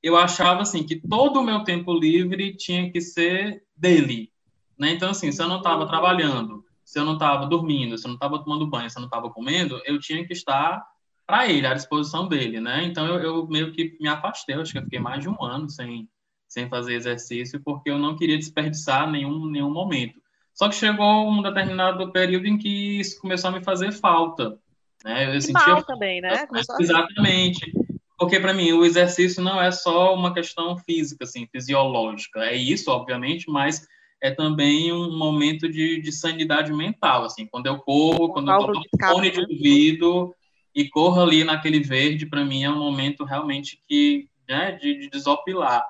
[0.00, 4.30] eu achava assim que todo o meu tempo livre tinha que ser dele.
[4.78, 4.92] Né?
[4.92, 8.14] Então, assim, se eu não estava trabalhando, se eu não estava dormindo, se eu não
[8.14, 10.84] estava tomando banho, se eu não estava comendo, eu tinha que estar
[11.26, 12.84] para ele, à disposição dele, né?
[12.84, 15.68] Então, eu, eu, meio que me afastei, acho que eu fiquei mais de um ano
[15.68, 16.08] sem,
[16.46, 20.21] sem fazer exercício, porque eu não queria desperdiçar nenhum, nenhum momento.
[20.54, 24.58] Só que chegou um determinado período em que isso começou a me fazer falta.
[25.04, 25.34] Né?
[25.34, 25.66] Eu sentia...
[25.66, 26.46] mal também, né?
[26.46, 27.72] Começou Exatamente.
[28.18, 32.40] Porque, para mim, o exercício não é só uma questão física, assim, fisiológica.
[32.40, 33.84] É isso, obviamente, mas
[34.22, 37.46] é também um momento de, de sanidade mental, assim.
[37.46, 39.46] Quando eu corro, quando eu tô com fone de né?
[39.50, 40.34] ouvido
[40.72, 45.10] e corro ali naquele verde, para mim é um momento realmente que, né, de, de
[45.10, 45.84] desopilar.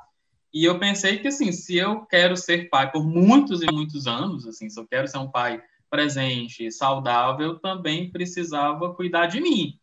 [0.52, 4.46] E eu pensei que, assim, se eu quero ser pai por muitos e muitos anos,
[4.46, 9.78] assim, se eu quero ser um pai presente, saudável, também precisava cuidar de mim,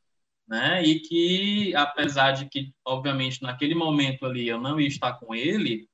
[0.47, 0.83] né?
[0.83, 5.89] E que, apesar de que, obviamente, naquele momento ali eu não ia estar com ele,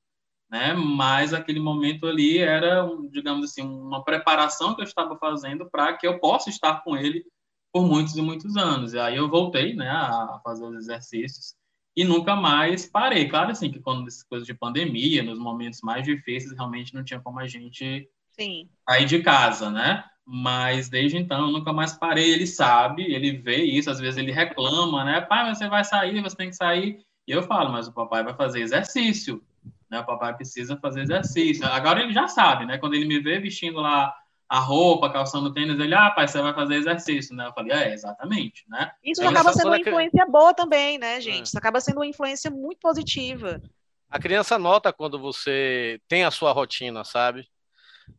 [0.50, 0.74] né?
[0.74, 6.08] Mas aquele momento ali era, digamos assim, uma preparação que eu estava fazendo para que
[6.08, 7.26] eu possa estar com ele
[7.72, 8.94] por muitos e muitos anos.
[8.94, 11.56] E aí eu voltei, né, a fazer os exercícios
[11.96, 13.28] e nunca mais parei.
[13.30, 17.20] Claro, assim, que quando essas coisas de pandemia, nos momentos mais difíceis, realmente não tinha
[17.20, 18.68] como a gente Sim.
[18.88, 20.04] sair de casa, né?
[20.26, 22.32] Mas desde então eu nunca mais parei.
[22.34, 25.22] Ele sabe, ele vê isso, às vezes ele reclama, né?
[25.22, 27.00] Pai, você vai sair, você tem que sair.
[27.28, 29.42] E eu falo, mas o papai vai fazer exercício,
[29.90, 30.00] né?
[30.00, 31.66] O papai precisa fazer exercício.
[31.66, 32.78] Agora ele já sabe, né?
[32.78, 34.14] Quando ele me vê vestindo lá
[34.48, 37.48] a roupa, calçando tênis, ele, ah, pai, você vai fazer exercício, né?
[37.48, 38.92] Eu falei, é, exatamente, né?
[39.04, 41.40] Isso é, acaba sendo uma influência boa também, né, gente?
[41.40, 41.44] É.
[41.44, 43.60] Isso acaba sendo uma influência muito positiva.
[44.10, 47.48] A criança nota quando você tem a sua rotina, sabe?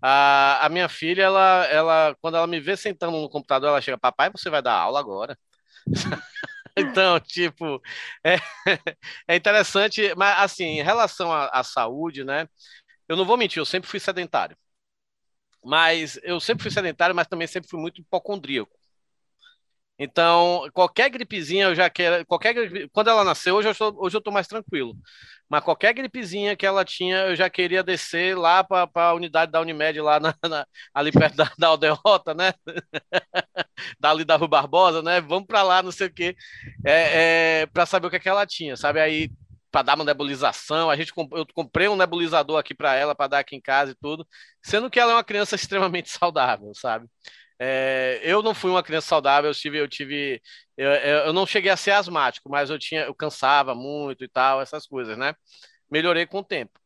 [0.02, 3.96] A, a minha filha, ela, ela, quando ela me vê sentando no computador, ela chega,
[3.96, 5.38] papai, você vai dar aula agora?
[6.76, 7.80] então, tipo,
[8.24, 8.36] é,
[9.28, 12.48] é interessante, mas assim, em relação à, à saúde, né?
[13.08, 14.56] Eu não vou mentir, eu sempre fui sedentário.
[15.66, 18.70] Mas eu sempre fui sedentário, mas também sempre fui muito hipocondríaco.
[19.98, 22.24] Então, qualquer gripezinha eu já quero.
[22.26, 22.54] Qualquer
[22.92, 24.94] quando ela nasceu, hoje eu, estou, hoje eu tô mais tranquilo.
[25.48, 29.60] Mas qualquer gripezinha que ela tinha, eu já queria descer lá para a unidade da
[29.60, 32.52] Unimed, lá na, na, ali perto da, da Aldeota, né?
[33.98, 35.20] Dali da Rua Barbosa, né?
[35.20, 36.36] Vamos para lá, não sei o quê.
[36.84, 39.00] É, é, para saber o que, é que ela tinha, sabe?
[39.00, 39.30] Aí
[39.76, 40.88] para dar uma nebulização.
[40.88, 43.94] A gente eu comprei um nebulizador aqui para ela para dar aqui em casa e
[43.94, 44.26] tudo,
[44.62, 47.06] sendo que ela é uma criança extremamente saudável, sabe?
[47.58, 50.42] É, eu não fui uma criança saudável, eu tive, eu tive,
[50.78, 54.60] eu, eu não cheguei a ser asmático, mas eu tinha, eu cansava muito e tal,
[54.62, 55.34] essas coisas, né?
[55.90, 56.80] Melhorei com o tempo.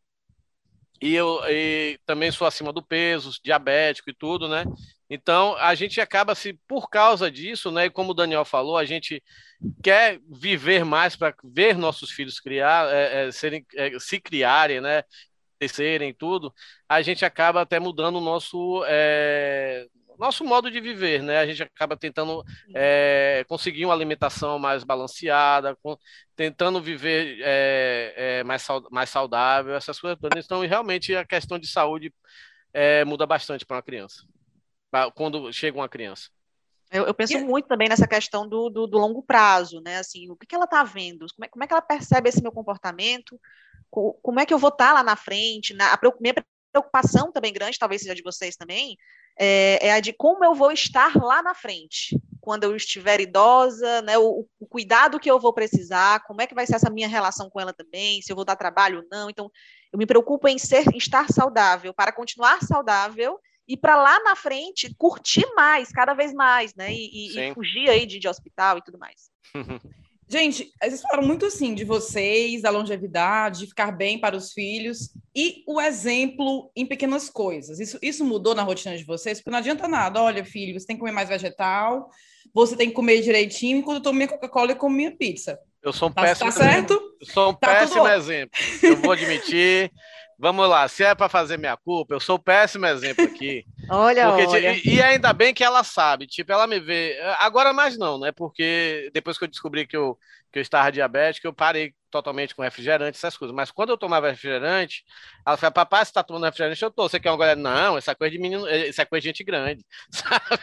[1.02, 4.64] E eu e também sou acima do peso, diabético e tudo, né?
[5.10, 8.84] Então, a gente acaba se, por causa disso, né, e como o Daniel falou, a
[8.84, 9.20] gente
[9.82, 15.02] quer viver mais para ver nossos filhos criar, é, é, serem, é, se criarem, né,
[15.58, 16.54] crescerem tudo,
[16.88, 21.38] a gente acaba até mudando o nosso, é, nosso modo de viver, né?
[21.38, 22.42] A gente acaba tentando
[22.74, 25.96] é, conseguir uma alimentação mais balanceada, com,
[26.36, 30.44] tentando viver é, mais, mais saudável, essas coisas todas.
[30.44, 32.12] Então, realmente, a questão de saúde
[33.06, 34.24] muda bastante para uma criança
[35.14, 36.28] quando chega uma criança.
[36.90, 37.44] Eu, eu penso e...
[37.44, 39.98] muito também nessa questão do, do, do, longo prazo, né?
[39.98, 41.26] Assim, o que, que ela está vendo?
[41.34, 43.40] Como é, como é que ela percebe esse meu comportamento?
[43.90, 45.74] como é que eu vou estar tá lá na frente?
[45.74, 46.34] Na, a minha
[46.72, 48.96] preocupação também grande, talvez seja de vocês também,
[49.38, 54.02] é, é, a de como eu vou estar lá na frente, quando eu estiver idosa,
[54.02, 57.08] né, o, o, cuidado que eu vou precisar, como é que vai ser essa minha
[57.08, 59.28] relação com ela também, se eu vou dar trabalho ou não.
[59.28, 59.50] Então,
[59.92, 63.38] eu me preocupo em ser, em estar saudável, para continuar saudável
[63.70, 67.88] e para lá na frente curtir mais, cada vez mais, né, e, e, e fugir
[67.88, 69.30] aí de, de hospital e tudo mais.
[70.28, 75.12] Gente, vocês falaram muito assim de vocês, da longevidade, de ficar bem para os filhos
[75.34, 77.80] e o exemplo em pequenas coisas.
[77.80, 79.38] Isso, isso mudou na rotina de vocês?
[79.38, 80.22] Porque não adianta nada.
[80.22, 82.08] Olha, filho, você tem que comer mais vegetal,
[82.54, 85.58] você tem que comer direitinho, enquanto eu tomo minha Coca-Cola e como minha pizza.
[85.82, 86.92] Eu sou um tá, péssimo tá certo?
[86.92, 88.60] Eu sou um tá péssimo exemplo.
[88.82, 89.90] Eu vou admitir.
[90.40, 93.62] Vamos lá, se é para fazer minha culpa, eu sou o péssimo exemplo aqui.
[93.90, 94.72] olha, porque, olha.
[94.72, 97.20] E, e, ainda bem que ela sabe, tipo, ela me vê.
[97.38, 98.32] Agora mais não, né?
[98.32, 100.18] Porque depois que eu descobri que eu,
[100.50, 103.54] que eu estava diabético, eu parei totalmente com refrigerante, essas coisas.
[103.54, 105.04] Mas quando eu tomava refrigerante,
[105.46, 106.82] ela falava, papai, você tá tomando refrigerante?
[106.82, 107.08] Eu tô.
[107.08, 107.60] Você quer uma goleada?
[107.60, 110.62] Não, essa coisa de menino, essa coisa de gente grande, sabe?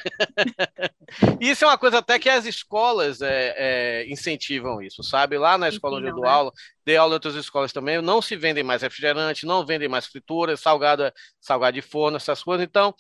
[1.40, 5.38] isso é uma coisa até que as escolas é, é, incentivam isso, sabe?
[5.38, 6.30] Lá na escola onde eu dou né?
[6.30, 6.52] aula,
[6.86, 10.60] dei aula em outras escolas também, não se vendem mais refrigerante, não vendem mais frituras,
[10.60, 12.66] salgada, salgada de forno, essas coisas.
[12.66, 12.94] Então,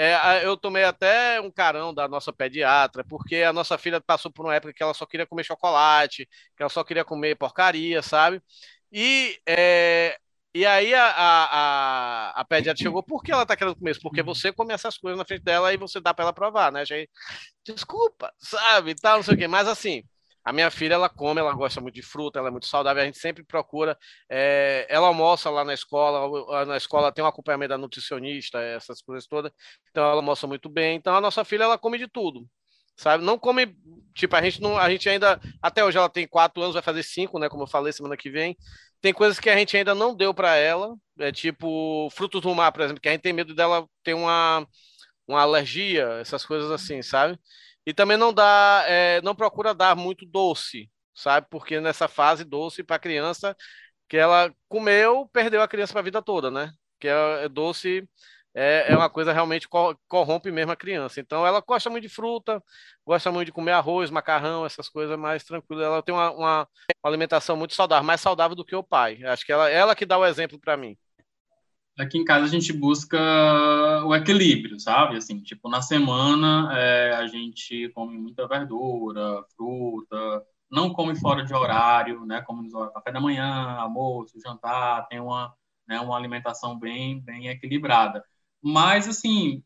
[0.00, 4.46] é, eu tomei até um carão da nossa pediatra, porque a nossa filha passou por
[4.46, 6.24] uma época que ela só queria comer chocolate,
[6.56, 8.40] que ela só queria comer porcaria, sabe?
[8.92, 10.16] E, é,
[10.54, 14.00] e aí a, a, a, pediatra chegou, por que ela tá querendo comer isso?
[14.00, 16.84] Porque você come essas coisas na frente dela e você dá para ela provar, né?
[16.86, 16.94] Já,
[17.64, 18.94] desculpa, sabe?
[18.94, 19.48] Tal, não sei o quê.
[19.48, 20.04] Mas assim,
[20.44, 23.06] a minha filha, ela come, ela gosta muito de fruta, ela é muito saudável, a
[23.06, 23.98] gente sempre procura.
[24.30, 29.26] É, ela almoça lá na escola, na escola tem um acompanhamento da nutricionista, essas coisas
[29.26, 29.52] todas.
[29.90, 30.96] Então ela almoça muito bem.
[30.96, 32.46] Então a nossa filha, ela come de tudo,
[32.96, 33.24] sabe?
[33.24, 33.76] Não come,
[34.14, 37.02] tipo, a gente não, a gente ainda, até hoje ela tem quatro anos, vai fazer
[37.02, 37.48] cinco, né?
[37.48, 38.56] Como eu falei semana que vem.
[39.00, 42.72] Tem coisas que a gente ainda não deu para ela, é tipo frutos do mar,
[42.72, 44.66] por exemplo, que a gente tem medo dela ter uma,
[45.26, 47.38] uma alergia, essas coisas assim, sabe?
[47.88, 51.46] E também não dá, é, não procura dar muito doce, sabe?
[51.48, 53.56] Porque nessa fase doce para criança
[54.06, 56.70] que ela comeu, perdeu a criança para a vida toda, né?
[57.00, 58.06] Que é, é doce
[58.54, 59.66] é, é, uma coisa realmente
[60.06, 61.18] corrompe mesmo a criança.
[61.18, 62.62] Então ela gosta muito de fruta,
[63.06, 65.86] gosta muito de comer arroz, macarrão, essas coisas mais tranquilas.
[65.86, 66.60] Ela tem uma, uma,
[67.02, 69.24] uma alimentação muito saudável, mais saudável do que o pai.
[69.24, 70.94] Acho que ela, ela que dá o exemplo para mim
[71.98, 73.18] aqui em casa a gente busca
[74.06, 75.16] o equilíbrio, sabe?
[75.16, 81.52] Assim, tipo, na semana é, a gente come muita verdura, fruta, não come fora de
[81.52, 82.40] horário, né?
[82.42, 83.46] Come café da manhã,
[83.78, 85.52] almoço, jantar, tem uma,
[85.88, 88.22] né, uma alimentação bem, bem equilibrada.
[88.62, 89.62] Mas, assim,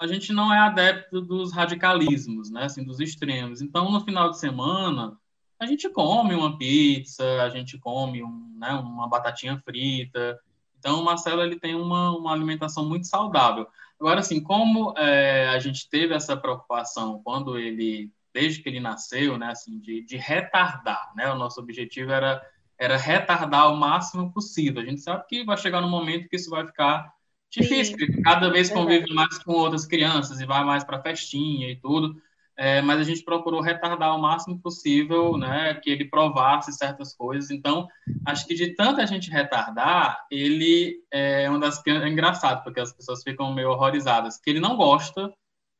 [0.00, 2.64] a gente não é adepto dos radicalismos, né?
[2.64, 3.60] Assim, dos extremos.
[3.60, 5.16] Então, no final de semana,
[5.58, 10.38] a gente come uma pizza, a gente come um, né, uma batatinha frita,
[10.82, 13.68] então, o Marcelo ele tem uma, uma alimentação muito saudável.
[14.00, 19.38] Agora, assim, como é, a gente teve essa preocupação quando ele, desde que ele nasceu,
[19.38, 21.30] né, assim, de, de retardar, né?
[21.30, 22.44] O nosso objetivo era,
[22.76, 24.82] era retardar o máximo possível.
[24.82, 27.14] A gente sabe que vai chegar no momento que isso vai ficar
[27.48, 28.06] difícil, Sim.
[28.06, 32.20] porque cada vez convive mais com outras crianças e vai mais para festinha e tudo
[32.62, 37.50] é, mas a gente procurou retardar o máximo possível, né, que ele provasse certas coisas.
[37.50, 37.88] Então,
[38.24, 43.24] acho que de tanta gente retardar, ele é uma das é engraçado porque as pessoas
[43.24, 45.34] ficam meio horrorizadas, que ele não gosta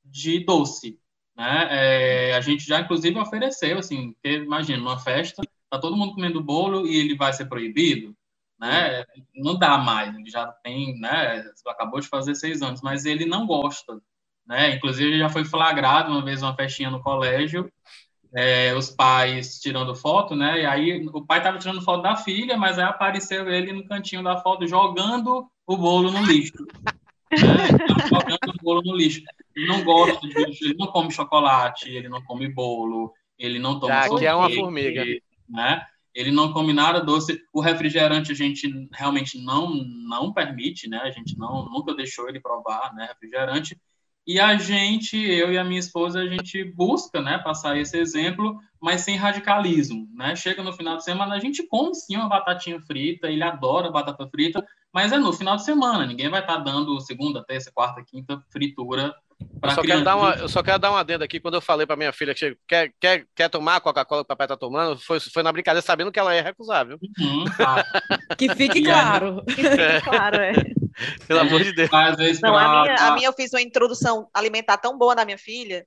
[0.05, 0.99] de doce,
[1.37, 1.68] né?
[1.71, 5.40] É, a gente já inclusive ofereceu assim, que, imagina, numa festa,
[5.71, 8.12] tá todo mundo comendo bolo e ele vai ser proibido,
[8.59, 9.05] né?
[9.37, 11.45] Não dá mais, ele já tem, né?
[11.68, 14.03] Acabou de fazer seis anos, mas ele não gosta
[14.46, 14.74] né?
[14.74, 17.70] Inclusive, já foi flagrado uma vez uma festinha no colégio,
[18.35, 20.62] é, os pais tirando foto, né?
[20.62, 24.22] E aí o pai estava tirando foto da filha, mas aí apareceu ele no cantinho
[24.22, 26.66] da foto jogando o bolo no lixo.
[27.31, 27.68] Né?
[28.09, 29.22] Jogando o bolo no lixo.
[29.55, 33.94] Ele não gosta de ele não come chocolate, ele não come bolo, ele não toma
[33.94, 35.05] Já, que é uma formiga.
[35.48, 35.85] Né?
[36.14, 37.38] Ele não come nada doce.
[37.52, 40.98] O refrigerante a gente realmente não não permite, né?
[40.98, 43.07] A gente não nunca deixou ele provar, né?
[43.09, 43.78] Refrigerante.
[44.27, 48.61] E a gente, eu e a minha esposa, a gente busca, né, passar esse exemplo,
[48.81, 50.37] mas sem radicalismo, né?
[50.37, 54.29] Chega no final de semana, a gente come sim uma batatinha frita, ele adora batata
[54.29, 58.05] frita, mas é no final de semana, ninguém vai estar tá dando segunda, terça, quarta,
[58.05, 59.13] quinta fritura
[59.63, 61.41] eu só, quero dar uma, eu só quero dar uma adenda aqui.
[61.41, 64.29] Quando eu falei para minha filha que quer, quer, quer tomar a Coca-Cola que o
[64.29, 66.99] papai tá tomando, foi, foi na brincadeira, sabendo que ela ia recusar, viu?
[67.19, 67.85] Uhum, tá.
[68.37, 69.43] que fique claro.
[69.47, 70.53] Que fique claro, é.
[71.26, 71.90] Pelo amor de Deus.
[72.40, 75.87] Não, a, minha, a minha eu fiz uma introdução alimentar tão boa na minha filha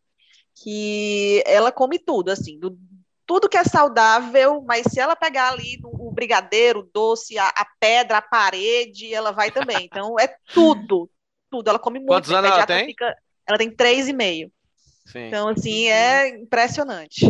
[0.56, 2.78] que ela come tudo, assim, do,
[3.26, 7.66] tudo que é saudável, mas se ela pegar ali o brigadeiro, o doce, a, a,
[7.80, 9.86] pedra, a parede, ela vai também.
[9.86, 11.10] Então é tudo,
[11.50, 11.70] tudo.
[11.70, 12.10] Ela come muito.
[12.10, 12.86] Quantos anos ela tem?
[12.86, 13.16] Fica,
[13.48, 14.52] ela tem três e meio.
[15.06, 15.28] Sim.
[15.28, 17.26] Então, assim, é impressionante.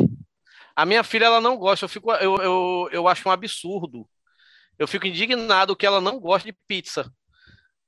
[0.76, 4.08] A minha filha, ela não gosta, eu, fico, eu, eu, eu acho um absurdo.
[4.78, 7.10] Eu fico indignado que ela não gosta de pizza.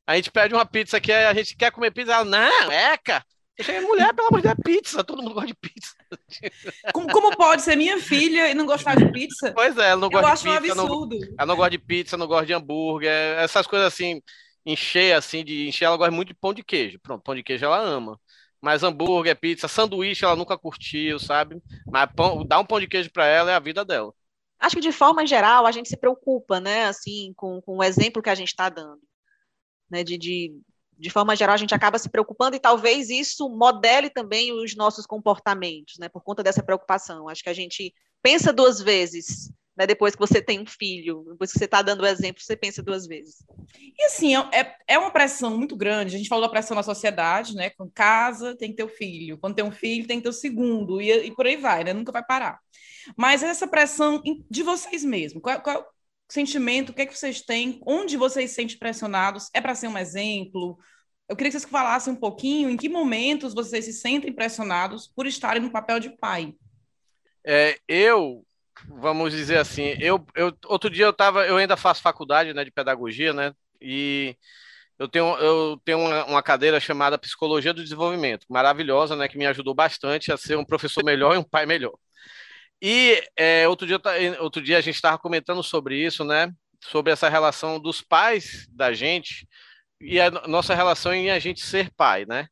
[0.08, 3.24] A gente pede uma pizza que a gente quer comer pizza, ela, não, eca,
[3.58, 5.04] eu cheguei, mulher, pelo amor de Deus, é pizza.
[5.04, 5.96] Todo mundo gosta de pizza.
[6.94, 9.52] Como, como pode ser minha filha e não gostar de pizza?
[9.52, 10.68] Pois é, ela não gosta eu de pizza.
[10.68, 11.20] Eu acho um absurdo.
[11.20, 14.22] Não, ela não gosta de pizza, não gosta de hambúrguer, essas coisas assim,
[14.66, 15.86] encher, assim, de encher.
[15.86, 17.00] Ela gosta muito de pão de queijo.
[17.00, 18.20] Pronto, pão de queijo ela ama.
[18.62, 21.60] Mas hambúrguer, pizza, sanduíche ela nunca curtiu, sabe?
[21.88, 24.14] Mas pão, dar um pão de queijo para ela é a vida dela.
[24.60, 28.22] Acho que de forma geral a gente se preocupa, né, assim, com, com o exemplo
[28.22, 29.00] que a gente está dando,
[29.90, 30.54] né, de, de
[31.00, 35.06] de forma geral, a gente acaba se preocupando e talvez isso modele também os nossos
[35.06, 37.30] comportamentos, né, por conta dessa preocupação.
[37.30, 41.52] Acho que a gente pensa duas vezes, né, depois que você tem um filho, depois
[41.52, 43.44] que você está dando o exemplo, você pensa duas vezes.
[43.78, 46.16] E assim, é, é, é uma pressão muito grande.
[46.16, 47.70] A gente falou da pressão na sociedade, né?
[47.70, 50.34] Com casa tem que ter o filho, quando tem um filho tem que ter o
[50.34, 51.94] segundo, e, e por aí vai, né?
[51.94, 52.60] Nunca vai parar.
[53.16, 55.88] Mas essa pressão de vocês mesmos, qual, qual,
[56.30, 59.88] sentimento, o que é que vocês têm, onde vocês se sentem pressionados, é para ser
[59.88, 60.78] um exemplo?
[61.28, 65.26] Eu queria que vocês falassem um pouquinho em que momentos vocês se sentem pressionados por
[65.26, 66.54] estarem no papel de pai.
[67.46, 68.46] É, eu,
[68.88, 72.72] vamos dizer assim, eu, eu outro dia eu tava, eu ainda faço faculdade né, de
[72.72, 73.54] pedagogia, né?
[73.82, 74.36] E
[75.00, 79.28] eu tenho, eu tenho uma, uma, cadeira chamada Psicologia do Desenvolvimento, maravilhosa, né?
[79.28, 81.94] Que me ajudou bastante a ser um professor melhor e um pai melhor.
[82.82, 84.00] E é, outro, dia,
[84.40, 86.52] outro dia a gente estava comentando sobre isso, né?
[86.84, 89.48] Sobre essa relação dos pais da gente
[90.00, 92.48] e a nossa relação em a gente ser pai, né?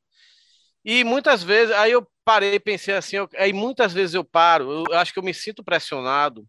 [0.83, 4.97] E muitas vezes, aí eu parei pensei assim, eu, aí muitas vezes eu paro, eu
[4.97, 6.47] acho que eu me sinto pressionado.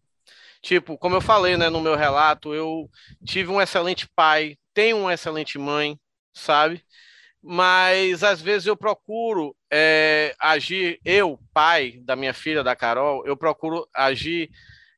[0.61, 2.89] Tipo, como eu falei, né, no meu relato, eu
[3.25, 5.99] tive um excelente pai, tenho uma excelente mãe,
[6.33, 6.83] sabe?
[7.49, 13.37] Mas às vezes eu procuro é, agir, eu, pai da minha filha, da Carol, eu
[13.37, 14.51] procuro agir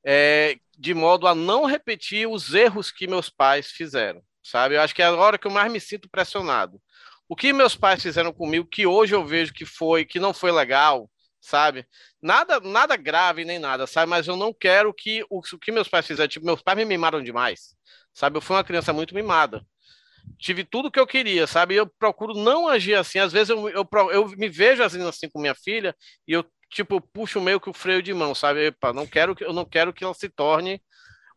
[0.03, 4.75] é, de modo a não repetir os erros que meus pais fizeram, sabe?
[4.75, 6.81] Eu acho que é a hora que eu mais me sinto pressionado.
[7.27, 10.51] O que meus pais fizeram comigo, que hoje eu vejo que foi, que não foi
[10.51, 11.07] legal,
[11.39, 11.85] sabe?
[12.19, 14.09] Nada, nada grave nem nada, sabe?
[14.09, 16.85] Mas eu não quero que o, o que meus pais fizeram, tipo, meus pais me
[16.85, 17.75] mimaram demais,
[18.11, 18.37] sabe?
[18.37, 19.63] Eu fui uma criança muito mimada
[20.39, 21.75] tive tudo que eu queria, sabe?
[21.75, 23.19] Eu procuro não agir assim.
[23.19, 25.95] Às vezes eu, eu, eu me vejo assim, assim com minha filha
[26.27, 28.67] e eu tipo puxo meio que o freio de mão, sabe?
[28.67, 30.81] Epa, não quero que eu não quero que ela se torne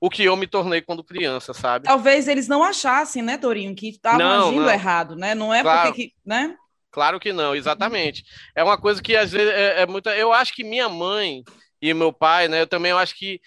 [0.00, 1.86] o que eu me tornei quando criança, sabe?
[1.86, 4.70] Talvez eles não achassem, né, Torinho, que estavam agindo não.
[4.70, 5.34] errado, né?
[5.34, 5.88] Não é claro.
[5.88, 6.56] porque, né?
[6.90, 8.24] Claro que não, exatamente.
[8.54, 10.14] É uma coisa que às vezes é, é muita.
[10.16, 11.42] Eu acho que minha mãe
[11.80, 12.60] e meu pai, né?
[12.60, 13.40] Eu também eu acho que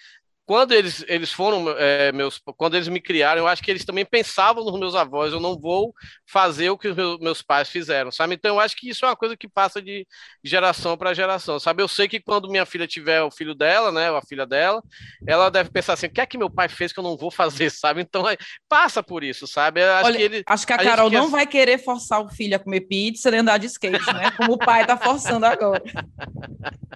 [0.46, 4.06] quando eles, eles foram é, meus, quando eles me criaram, eu acho que eles também
[4.06, 5.32] pensavam nos meus avós.
[5.32, 5.92] Eu não vou
[6.24, 8.34] fazer o que os meus, meus pais fizeram, sabe?
[8.34, 10.06] Então eu acho que isso é uma coisa que passa de
[10.44, 11.82] geração para geração, sabe?
[11.82, 14.80] Eu sei que quando minha filha tiver o filho dela, né, ou a filha dela,
[15.26, 17.30] ela deve pensar assim: o que é que meu pai fez que eu não vou
[17.30, 18.00] fazer, sabe?
[18.00, 18.36] Então é,
[18.68, 19.82] passa por isso, sabe?
[19.82, 22.54] Acho Olha, que ele, acho que a, a Carol não vai querer forçar o filho
[22.54, 24.30] a comer pizza nem andar de skate, né?
[24.30, 25.82] Como o pai está forçando agora.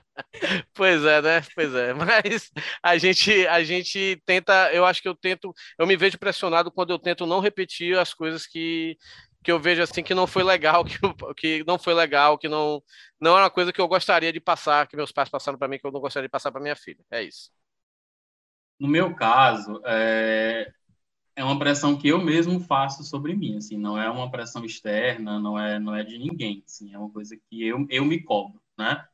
[0.75, 1.41] Pois é, né?
[1.55, 1.93] Pois é.
[1.95, 2.51] Mas
[2.83, 6.91] a gente, a gente tenta, eu acho que eu tento, eu me vejo pressionado quando
[6.91, 8.97] eu tento não repetir as coisas que,
[9.45, 10.85] que eu vejo assim que não foi legal,
[11.37, 12.83] que, que não foi legal, que não
[13.21, 15.79] não é uma coisa que eu gostaria de passar, que meus pais passaram para mim,
[15.79, 17.05] que eu não gostaria de passar para minha filha.
[17.11, 17.51] É isso.
[18.79, 20.73] No meu caso, é,
[21.37, 25.39] é uma pressão que eu mesmo faço sobre mim, assim, não é uma pressão externa,
[25.39, 28.63] não é não é de ninguém, assim, é uma coisa que eu eu me cobro,
[28.79, 29.07] né?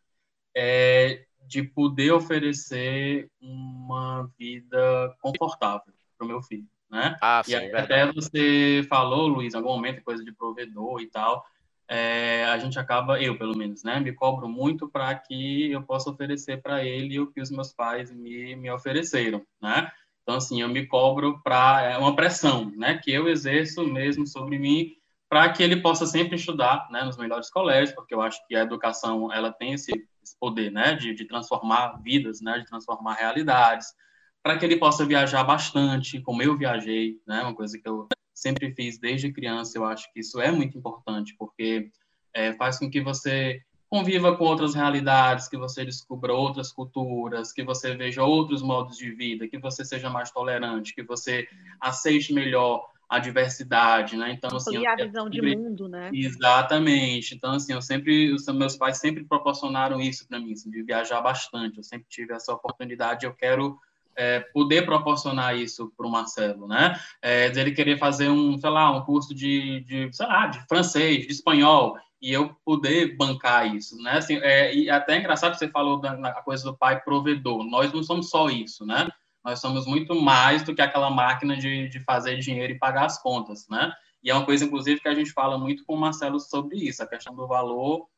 [0.57, 7.16] É de poder oferecer uma vida confortável para o meu filho, né?
[7.21, 11.45] Ah, sim, e até você falou, Luiz, em algum momento, coisa de provedor e tal,
[11.87, 16.11] é, a gente acaba, eu pelo menos, né, me cobro muito para que eu possa
[16.11, 19.88] oferecer para ele o que os meus pais me, me ofereceram, né?
[20.23, 24.59] Então, assim, eu me cobro para, é uma pressão, né, que eu exerço mesmo sobre
[24.59, 24.97] mim,
[25.29, 28.62] para que ele possa sempre estudar, né, nos melhores colégios, porque eu acho que a
[28.62, 29.92] educação, ela tem esse
[30.27, 33.95] esse poder, né, de, de transformar vidas, né, de transformar realidades,
[34.43, 38.72] para que ele possa viajar bastante, como eu viajei, né, uma coisa que eu sempre
[38.74, 39.79] fiz desde criança.
[39.79, 41.91] Eu acho que isso é muito importante, porque
[42.35, 47.62] é, faz com que você conviva com outras realidades, que você descubra outras culturas, que
[47.62, 51.49] você veja outros modos de vida, que você seja mais tolerante, que você
[51.81, 54.32] aceite melhor a diversidade, né?
[54.32, 55.50] Então, assim, a visão sempre...
[55.50, 56.11] de mundo, né?
[56.12, 57.34] Exatamente.
[57.34, 61.20] Então, assim, eu sempre, os meus pais sempre proporcionaram isso para mim, assim, de viajar
[61.20, 61.78] bastante.
[61.78, 63.24] Eu sempre tive essa oportunidade.
[63.24, 63.78] Eu quero
[64.16, 66.98] é, poder proporcionar isso para o Marcelo, né?
[67.22, 71.26] É, ele querer fazer um, sei lá, um curso de, de, sei lá, de francês,
[71.26, 74.12] de espanhol, e eu poder bancar isso, né?
[74.12, 77.62] Assim, é, e até é engraçado que você falou da coisa do pai provedor.
[77.64, 79.09] Nós não somos só isso, né?
[79.47, 83.22] Nós somos muito mais do que aquela máquina de, de fazer dinheiro e pagar as
[83.22, 83.92] contas, né?
[84.20, 87.01] E é uma coisa, inclusive, que a gente fala muito com o Marcelo sobre isso,
[87.01, 88.09] a questão do valor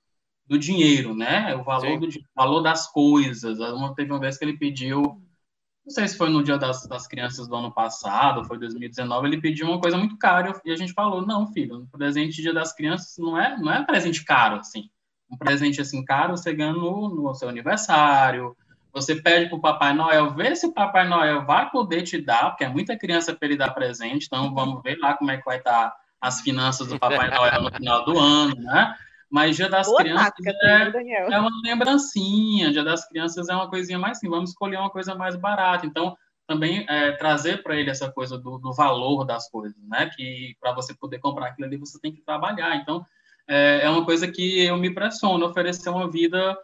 [0.47, 1.55] do dinheiro, né?
[1.55, 3.59] O valor, do, valor das coisas.
[3.95, 5.03] Teve uma vez que ele pediu,
[5.85, 9.39] não sei se foi no dia das, das crianças do ano passado, foi 2019, ele
[9.39, 12.55] pediu uma coisa muito cara e a gente falou, não, filho, um presente de dia
[12.55, 14.89] das crianças não é, não é um presente caro, assim.
[15.31, 18.57] Um presente, assim, caro você ganha no, no seu aniversário,
[18.93, 22.51] você pede para o Papai Noel, vê se o Papai Noel vai poder te dar,
[22.51, 25.45] porque é muita criança para ele dar presente, então vamos ver lá como é que
[25.45, 28.95] vai estar tá as finanças do Papai Noel no final do ano, né?
[29.30, 30.32] Mas Dia das Boa Crianças
[30.62, 34.91] é, é, uma lembrancinha, Dia das Crianças é uma coisinha mais assim, vamos escolher uma
[34.91, 35.86] coisa mais barata.
[35.86, 36.16] Então,
[36.47, 40.11] também é, trazer para ele essa coisa do, do, valor das coisas, né?
[40.16, 42.74] Que para você poder comprar aquilo ali, você tem que trabalhar.
[42.76, 43.05] Então,
[43.47, 46.57] é, é uma coisa que eu me pressiono, oferecer uma vida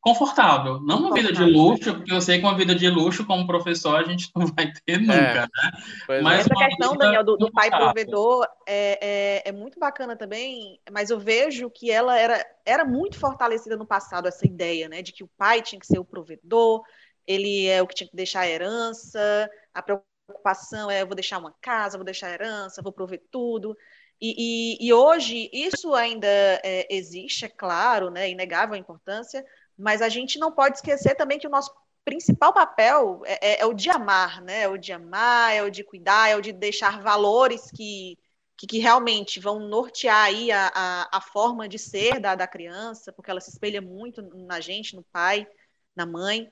[0.00, 3.46] confortável, não uma vida de luxo, porque eu sei que uma vida de luxo como
[3.46, 5.40] professor a gente não vai ter nunca, é.
[5.42, 6.20] né?
[6.22, 11.10] Mas essa questão, Daniel, do, do pai provedor é, é, é, muito bacana também, mas
[11.10, 15.22] eu vejo que ela era, era muito fortalecida no passado, essa ideia, né, de que
[15.22, 16.82] o pai tinha que ser o provedor,
[17.26, 21.38] ele é o que tinha que deixar a herança, a preocupação é eu vou deixar
[21.38, 23.76] uma casa, vou deixar a herança, vou prover tudo,
[24.20, 29.44] e, e, e hoje isso ainda é, existe, é claro, né, inegável a importância,
[29.78, 31.72] mas a gente não pode esquecer também que o nosso
[32.04, 34.62] principal papel é, é, é, o de amar, né?
[34.62, 38.18] É o de amar, é o de cuidar, é o de deixar valores que,
[38.56, 43.12] que, que realmente vão nortear aí a, a, a, forma de ser da, da criança,
[43.12, 45.46] porque ela se espelha muito na gente, no pai,
[45.94, 46.50] na mãe.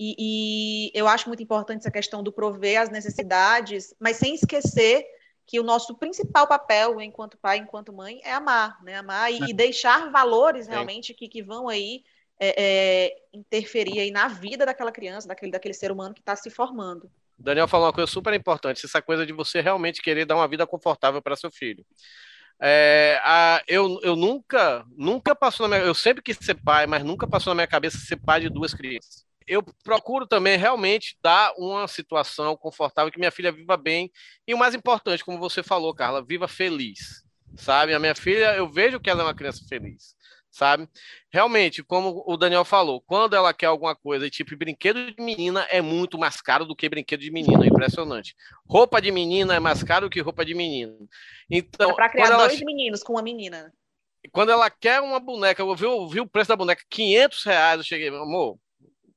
[0.00, 5.04] E, e eu acho muito importante essa questão do prover as necessidades, mas sem esquecer
[5.48, 8.96] que o nosso principal papel enquanto pai, enquanto mãe, é amar, né?
[8.96, 12.04] Amar e, deixar valores realmente que, que vão aí
[12.38, 16.50] é, é, interferir aí na vida daquela criança, daquele, daquele ser humano que está se
[16.50, 17.10] formando.
[17.38, 20.66] Daniel falou uma coisa super importante, essa coisa de você realmente querer dar uma vida
[20.66, 21.82] confortável para seu filho.
[22.60, 27.02] É, a, eu, eu nunca, nunca passou na minha, eu sempre quis ser pai, mas
[27.02, 29.27] nunca passou na minha cabeça ser pai de duas crianças.
[29.48, 34.10] Eu procuro também realmente dar uma situação confortável que minha filha viva bem
[34.46, 37.24] e o mais importante, como você falou, Carla, viva feliz,
[37.56, 37.94] sabe?
[37.94, 40.18] A minha filha, eu vejo que ela é uma criança feliz
[40.50, 40.88] sabe?
[41.30, 45.80] Realmente, como o Daniel falou, quando ela quer alguma coisa, tipo brinquedo de menina é
[45.80, 48.34] muito mais caro do que brinquedo de menino, é impressionante.
[48.66, 51.08] Roupa de menina é mais caro do que roupa de menino.
[51.50, 52.64] Então, é para criar dois ela...
[52.64, 53.72] meninos com uma menina.
[54.32, 57.78] Quando ela quer uma boneca, eu vi, eu vi o preço da boneca, 500 reais,
[57.78, 58.58] eu cheguei, amor,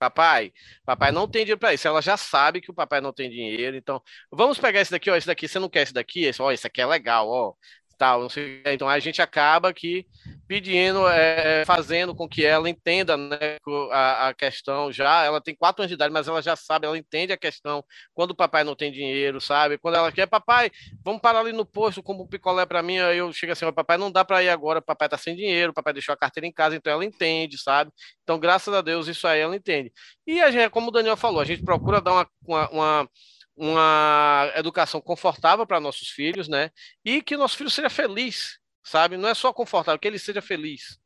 [0.09, 0.51] papai,
[0.83, 1.87] papai não tem dinheiro para isso.
[1.87, 5.15] Ela já sabe que o papai não tem dinheiro, então vamos pegar esse daqui, ó,
[5.15, 6.23] esse daqui, você não quer esse daqui?
[6.25, 7.53] Esse, ó, esse aqui é legal, ó
[8.01, 8.63] tal, não sei.
[8.65, 10.07] Então a gente acaba aqui
[10.47, 13.57] pedindo, é, fazendo com que ela entenda né,
[13.91, 15.23] a, a, questão já.
[15.23, 18.31] Ela tem quatro anos de idade, mas ela já sabe, ela entende a questão quando
[18.31, 19.77] o papai não tem dinheiro, sabe?
[19.77, 20.71] Quando ela quer, papai,
[21.05, 22.97] vamos parar ali no posto, como um picolé para mim.
[22.97, 25.93] Aí eu chego assim, papai, não dá para ir agora, papai tá sem dinheiro, papai
[25.93, 27.91] deixou a carteira em casa, então ela entende, sabe?
[28.23, 29.93] Então, graças a Deus, isso aí ela entende.
[30.25, 33.09] E a gente, como o Daniel falou, a gente procura dar uma, uma, uma
[33.55, 36.71] uma educação confortável para nossos filhos, né?
[37.03, 39.17] E que nosso filho seja feliz, sabe?
[39.17, 40.99] Não é só confortável, que ele seja feliz.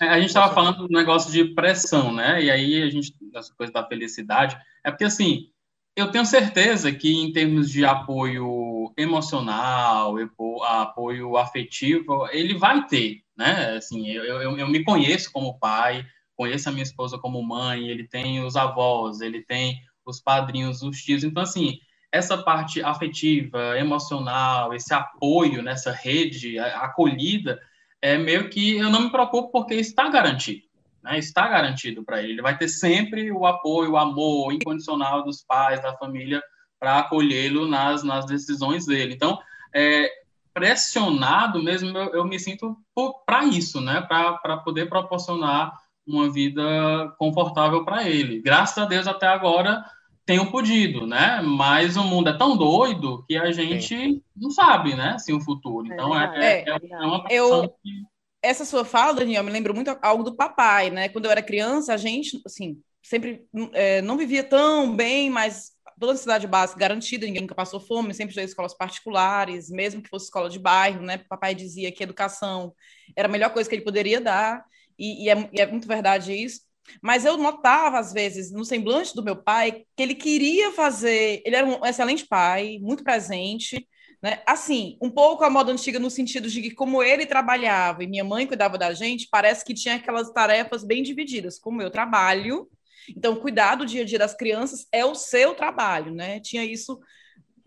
[0.00, 2.42] É, a gente estava falando do negócio de pressão, né?
[2.42, 5.50] E aí a gente, essa coisa da felicidade, é porque assim,
[5.96, 10.14] eu tenho certeza que em termos de apoio emocional,
[10.62, 13.76] apoio afetivo, ele vai ter, né?
[13.76, 16.04] Assim, eu, eu, eu me conheço como pai,
[16.36, 21.02] conheço a minha esposa como mãe, ele tem os avós, ele tem os padrinhos, os
[21.02, 21.24] tios.
[21.24, 21.78] Então, assim,
[22.10, 27.60] essa parte afetiva, emocional, esse apoio nessa rede, acolhida,
[28.00, 30.62] é meio que eu não me preocupo porque está garantido.
[31.02, 31.18] Né?
[31.18, 32.32] Está garantido para ele.
[32.32, 36.42] Ele vai ter sempre o apoio, o amor incondicional dos pais, da família,
[36.78, 39.14] para acolhê-lo nas, nas decisões dele.
[39.14, 39.38] Então,
[39.74, 40.10] é,
[40.52, 42.76] pressionado mesmo, eu, eu me sinto
[43.24, 44.00] para isso, né?
[44.02, 45.72] para poder proporcionar
[46.06, 48.40] uma vida confortável para ele.
[48.40, 49.84] Graças a Deus, até agora,
[50.26, 51.40] tenho podido, né?
[51.40, 54.22] Mas o mundo é tão doido que a gente Sim.
[54.36, 55.12] não sabe, né?
[55.14, 55.86] Assim, o futuro.
[55.86, 58.02] Então, é, é, é, é uma eu, que...
[58.42, 61.08] Essa sua fala, Daniel, me lembra muito algo do papai, né?
[61.08, 66.12] Quando eu era criança, a gente, assim, sempre é, não vivia tão bem, mas toda
[66.12, 70.26] a necessidade básica garantida, ninguém nunca passou fome, sempre estudei escolas particulares, mesmo que fosse
[70.26, 71.18] escola de bairro, né?
[71.18, 72.74] Papai dizia que educação
[73.14, 74.64] era a melhor coisa que ele poderia dar,
[74.98, 76.65] e, e, é, e é muito verdade isso.
[77.02, 81.42] Mas eu notava, às vezes, no semblante do meu pai, que ele queria fazer.
[81.44, 83.86] Ele era um excelente pai, muito presente,
[84.22, 84.42] né?
[84.46, 88.24] Assim, um pouco a moda antiga no sentido de que, como ele trabalhava e minha
[88.24, 91.58] mãe cuidava da gente, parece que tinha aquelas tarefas bem divididas.
[91.58, 92.68] Como eu trabalho,
[93.08, 96.40] então cuidar do dia a dia das crianças é o seu trabalho, né?
[96.40, 96.98] Tinha isso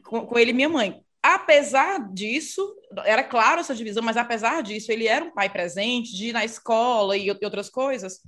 [0.03, 1.01] com, com ele e minha mãe.
[1.21, 6.29] Apesar disso, era claro essa divisão, mas apesar disso, ele era um pai presente, de
[6.29, 8.21] ir na escola e, outras coisas.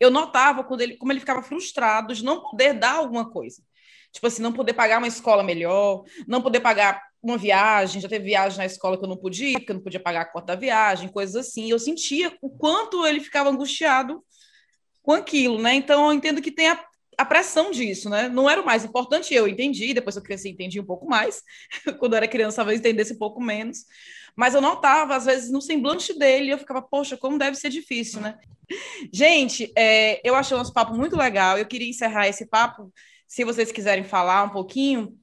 [0.00, 3.62] Eu notava quando ele, como ele ficava frustrado de não poder dar alguma coisa.
[4.12, 8.24] Tipo assim, não poder pagar uma escola melhor, não poder pagar uma viagem, já teve
[8.26, 10.54] viagem na escola que eu não podia, porque eu não podia pagar a cota da
[10.54, 11.70] viagem, coisas assim.
[11.70, 14.22] Eu sentia o quanto ele ficava angustiado
[15.02, 15.74] com aquilo, né?
[15.74, 16.84] Então eu entendo que tem a,
[17.16, 18.28] a pressão disso, né?
[18.28, 21.42] Não era o mais importante, eu entendi, depois eu cresci entendi um pouco mais.
[21.98, 23.84] Quando eu era criança, talvez entendesse um pouco menos.
[24.38, 28.20] Mas eu notava, às vezes, no semblante dele, eu ficava, poxa, como deve ser difícil,
[28.20, 28.38] né?
[29.12, 31.58] Gente, é, eu achei o nosso papo muito legal.
[31.58, 32.92] Eu queria encerrar esse papo,
[33.26, 35.18] se vocês quiserem falar um pouquinho,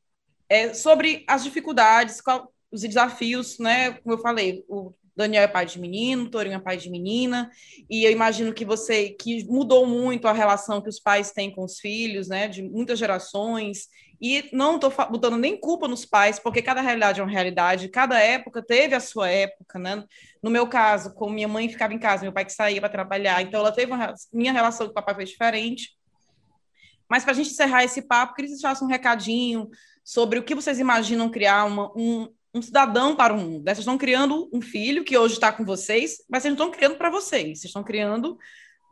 [0.49, 3.93] é, sobre as dificuldades, qual, os desafios, né?
[3.93, 7.49] Como eu falei, o Daniel é pai de menino, Torinho é pai de menina,
[7.89, 11.63] e eu imagino que você que mudou muito a relação que os pais têm com
[11.63, 12.47] os filhos, né?
[12.47, 13.87] De muitas gerações.
[14.21, 18.19] E não estou botando nem culpa nos pais, porque cada realidade é uma realidade, cada
[18.19, 20.03] época teve a sua época, né?
[20.41, 23.41] No meu caso, como minha mãe ficava em casa, meu pai que saía para trabalhar,
[23.41, 25.97] então ela teve uma minha relação com o papai foi diferente.
[27.09, 29.69] Mas para a gente encerrar esse papo, queria que vocês façam um recadinho
[30.03, 33.63] sobre o que vocês imaginam criar uma, um, um cidadão para o mundo.
[33.65, 36.95] Vocês estão criando um filho que hoje está com vocês, mas vocês não estão criando
[36.95, 38.37] para vocês, vocês estão criando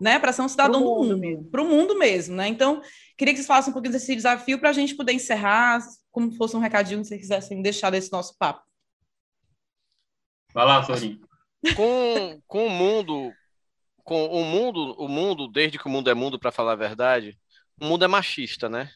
[0.01, 2.47] né, para ser um cidadão pro do mundo, para o mundo mesmo, né?
[2.49, 2.81] Então,
[3.17, 5.79] queria que vocês falassem um pouquinho desse desafio para a gente poder encerrar,
[6.11, 8.61] como fosse um recadinho que vocês quisessem deixar desse nosso papo.
[10.53, 11.21] Vai lá, Florinho.
[11.73, 13.31] Com, com o mundo,
[14.03, 17.39] com o mundo, o mundo, desde que o mundo é mundo, para falar a verdade,
[17.79, 18.91] o mundo é machista, né?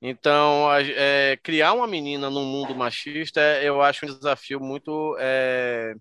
[0.00, 5.16] Então, é, criar uma menina num mundo machista, eu acho um desafio muito.
[5.18, 5.94] É,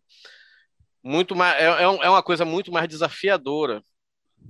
[1.03, 3.81] muito mais, é, é, é uma coisa muito mais desafiadora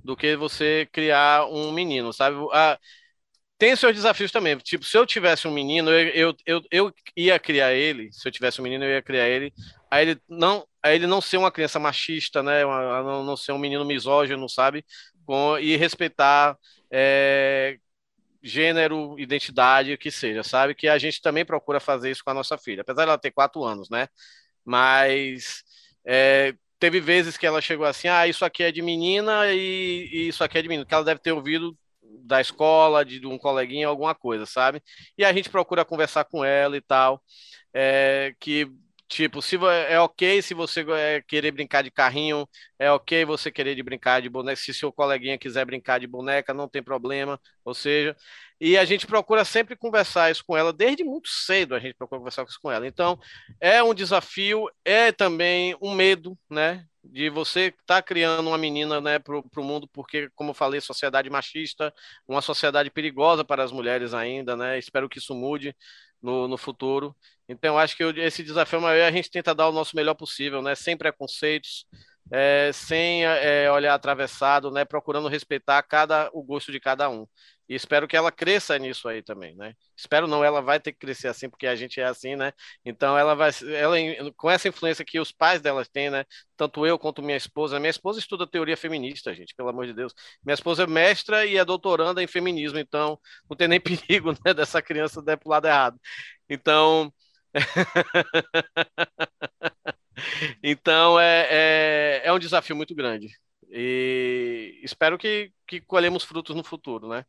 [0.04, 2.36] do que você criar um menino, sabe?
[2.52, 2.78] A,
[3.58, 4.56] tem seus desafios também.
[4.58, 8.12] Tipo, se eu tivesse um menino, eu, eu, eu, ia criar ele.
[8.12, 9.52] Se eu tivesse um menino, eu ia criar ele.
[9.90, 12.64] Aí ele não, aí ele não ser uma criança machista, né?
[12.64, 14.84] Uma, não, não ser um menino misógino, sabe?
[15.26, 16.56] Com, e respeitar
[16.90, 17.78] é,
[18.48, 20.74] gênero, identidade, o que seja, sabe?
[20.74, 23.64] Que a gente também procura fazer isso com a nossa filha, apesar dela ter quatro
[23.64, 24.08] anos, né?
[24.64, 25.62] Mas
[26.04, 30.28] é, teve vezes que ela chegou assim, ah, isso aqui é de menina e, e
[30.28, 31.76] isso aqui é de menino, que ela deve ter ouvido
[32.24, 34.82] da escola, de, de, um coleguinha, alguma coisa, sabe?
[35.16, 37.22] E a gente procura conversar com ela e tal,
[37.72, 38.70] é, que
[39.08, 39.56] Tipo, se
[39.88, 42.46] é ok se você é, querer brincar de carrinho,
[42.78, 44.60] é ok você querer de brincar de boneca.
[44.60, 47.40] Se seu coleguinha quiser brincar de boneca, não tem problema.
[47.64, 48.14] Ou seja,
[48.60, 52.18] e a gente procura sempre conversar isso com ela, desde muito cedo a gente procura
[52.20, 52.86] conversar isso com ela.
[52.86, 53.18] Então,
[53.60, 56.84] é um desafio, é também um medo, né?
[57.02, 60.80] De você estar tá criando uma menina né, para o mundo, porque, como eu falei,
[60.80, 61.94] sociedade machista,
[62.26, 64.78] uma sociedade perigosa para as mulheres ainda, né?
[64.78, 65.74] Espero que isso mude
[66.22, 67.16] no, no futuro.
[67.48, 70.62] Então, acho que esse desafio maior é a gente tenta dar o nosso melhor possível,
[70.62, 70.74] né?
[70.74, 71.86] Sem preconceitos,
[72.30, 74.84] é, sem é, olhar atravessado, né?
[74.84, 77.26] Procurando respeitar cada o gosto de cada um.
[77.68, 79.74] E espero que ela cresça nisso aí também, né?
[79.96, 82.52] Espero não, ela vai ter que crescer assim, porque a gente é assim, né?
[82.84, 83.96] Então ela vai, ela
[84.36, 86.24] com essa influência que os pais delas têm, né?
[86.56, 87.78] Tanto eu quanto minha esposa.
[87.78, 90.14] Minha esposa estuda teoria feminista, gente, pelo amor de Deus.
[90.42, 94.54] Minha esposa é mestra e é doutoranda em feminismo, então não tem nem perigo, né,
[94.54, 96.00] dessa criança der pro lado errado.
[96.48, 97.12] Então,
[100.62, 103.28] então é, é, é um desafio muito grande.
[103.70, 107.24] E espero que, que colhemos frutos no futuro, né?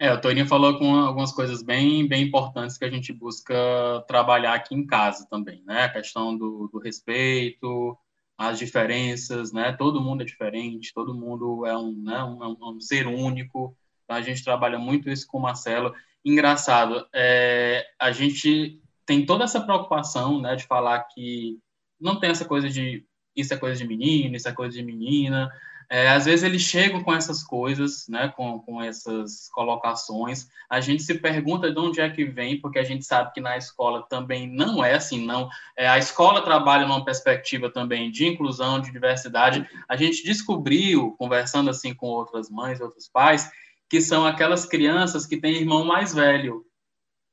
[0.00, 3.54] É, o Torinho falou com algumas coisas bem, bem importantes que a gente busca
[4.06, 5.84] trabalhar aqui em casa também, né?
[5.84, 7.98] A questão do, do respeito,
[8.36, 9.72] as diferenças, né?
[9.72, 12.22] Todo mundo é diferente, todo mundo é um, né?
[12.22, 13.76] um, é um ser único.
[14.04, 15.92] Então, a gente trabalha muito isso com o Marcelo.
[16.24, 21.58] Engraçado, é, a gente tem toda essa preocupação, né, de falar que
[22.00, 25.48] não tem essa coisa de isso é coisa de menino, isso é coisa de menina,
[25.90, 30.46] é, às vezes eles chegam com essas coisas, né, com, com essas colocações.
[30.68, 33.56] A gente se pergunta de onde é que vem, porque a gente sabe que na
[33.56, 35.48] escola também não é assim, não.
[35.76, 39.66] É, a escola trabalha numa perspectiva também de inclusão, de diversidade.
[39.88, 43.50] A gente descobriu, conversando assim com outras mães, outros pais,
[43.88, 46.66] que são aquelas crianças que têm irmão mais velho,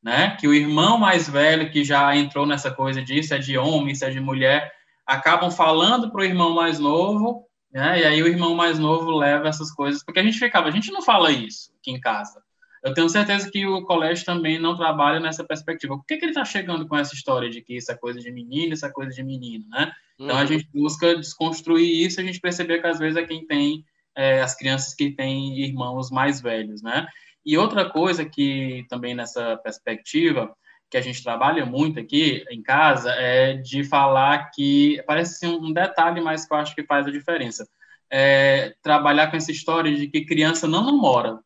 [0.02, 0.38] né?
[0.40, 4.06] Que o irmão mais velho que já entrou nessa coisa disso é de homem, isso
[4.06, 4.72] é de mulher,
[5.06, 7.46] acabam falando para o irmão mais novo,
[7.76, 8.00] né?
[8.00, 10.94] E aí o irmão mais novo leva essas coisas, porque a gente ficava, a gente
[10.94, 12.42] não fala isso aqui em casa.
[12.82, 15.98] Eu tenho certeza que o colégio também não trabalha nessa perspectiva.
[15.98, 18.32] Por que, que ele está chegando com essa história de que isso é coisa de
[18.32, 19.92] menino, isso é coisa de menino, né?
[20.18, 20.48] Então a uhum.
[20.48, 23.84] gente busca desconstruir isso, a gente perceber que às vezes é quem tem
[24.16, 27.06] é, as crianças que têm irmãos mais velhos, né?
[27.46, 30.56] E outra coisa que também nessa perspectiva
[30.96, 36.22] que a gente trabalha muito aqui em casa é de falar que parece um detalhe,
[36.22, 37.68] mas que eu acho que faz a diferença.
[38.10, 41.40] É trabalhar com essa história de que criança não namora,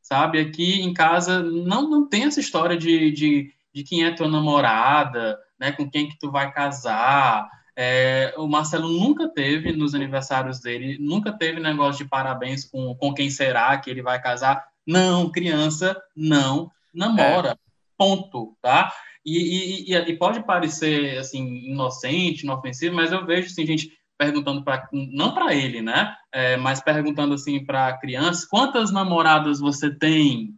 [0.00, 0.40] sabe?
[0.40, 5.38] Aqui em casa não, não tem essa história de, de, de quem é tua namorada,
[5.60, 5.70] né?
[5.70, 7.46] Com quem que tu vai casar.
[7.76, 13.12] É, o Marcelo nunca teve nos aniversários dele, nunca teve negócio de parabéns com, com
[13.12, 14.64] quem será que ele vai casar.
[14.86, 17.50] Não, criança não namora.
[17.50, 17.63] É.
[17.96, 18.92] Ponto, tá?
[19.24, 24.88] E, e, e, pode parecer assim inocente, inofensivo, mas eu vejo assim, gente perguntando para
[24.92, 26.14] não para ele, né?
[26.32, 30.54] É, mas perguntando assim para crianças, quantas namoradas você tem?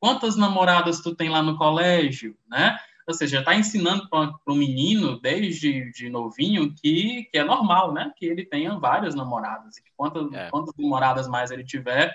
[0.00, 2.76] Quantas namoradas tu tem lá no colégio, né?
[3.06, 8.12] Ou seja, está ensinando para o menino desde de novinho que, que é normal, né?
[8.16, 10.50] Que ele tenha várias namoradas e que quantas, é.
[10.50, 12.14] quantas namoradas mais ele tiver,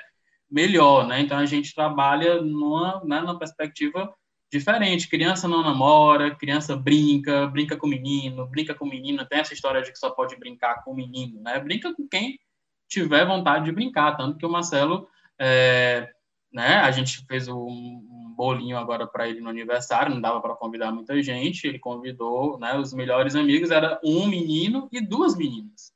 [0.49, 1.19] melhor, né?
[1.19, 4.13] Então a gente trabalha numa, né, numa perspectiva
[4.53, 5.09] diferente.
[5.09, 9.25] Criança não namora, criança brinca, brinca com menino, brinca com menina.
[9.25, 11.59] Tem essa história de que só pode brincar com menino, né?
[11.59, 12.39] Brinca com quem
[12.87, 14.15] tiver vontade de brincar.
[14.15, 15.07] Tanto que o Marcelo,
[15.39, 16.09] é,
[16.51, 16.75] né?
[16.77, 20.13] A gente fez um bolinho agora para ele no aniversário.
[20.13, 21.67] Não dava para convidar muita gente.
[21.67, 22.77] Ele convidou, né?
[22.77, 25.91] Os melhores amigos era um menino e duas meninas,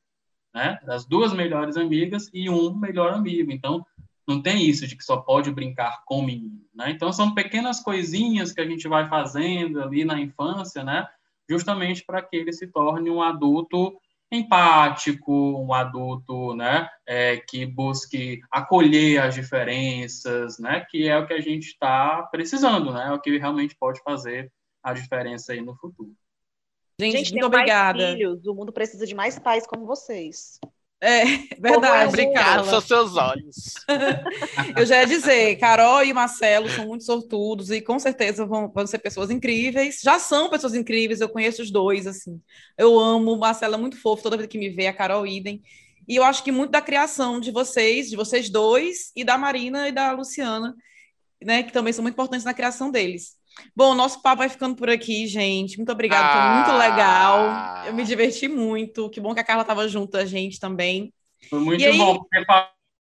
[0.54, 0.80] né?
[0.88, 3.52] As duas melhores amigas e um melhor amigo.
[3.52, 3.86] Então
[4.28, 6.92] não tem isso de que só pode brincar com menino, né?
[6.92, 11.08] Então são pequenas coisinhas que a gente vai fazendo ali na infância, né?
[11.50, 13.98] Justamente para que ele se torne um adulto
[14.32, 21.34] empático, um adulto, né, é, que busque acolher as diferenças, né, que é o que
[21.34, 24.52] a gente está precisando, né, é o que realmente pode fazer
[24.84, 26.14] a diferença aí no futuro.
[27.00, 28.12] Gente, gente muito obrigada.
[28.12, 30.60] Filhos, o mundo precisa de mais pais como vocês.
[31.00, 31.26] É,
[31.60, 32.10] verdade.
[32.10, 33.74] Obrigado, são seus olhos.
[34.76, 38.88] eu já ia dizer, Carol e Marcelo são muito sortudos e com certeza vão, vão
[38.88, 40.02] ser pessoas incríveis.
[40.02, 42.42] Já são pessoas incríveis, eu conheço os dois, assim.
[42.76, 45.62] Eu amo, o Marcelo é muito fofo, toda vez que me vê, a Carol idem.
[46.08, 49.88] E eu acho que muito da criação de vocês, de vocês dois, e da Marina
[49.88, 50.76] e da Luciana,
[51.44, 53.37] né, que também são muito importantes na criação deles.
[53.76, 55.78] Bom, nosso papo vai ficando por aqui, gente.
[55.78, 56.64] Muito obrigada, ah.
[56.66, 57.86] foi muito legal.
[57.88, 59.10] Eu me diverti muito.
[59.10, 61.14] Que bom que a Carla estava junto a gente também.
[61.50, 62.18] Foi muito e bom, aí...
[62.18, 62.46] porque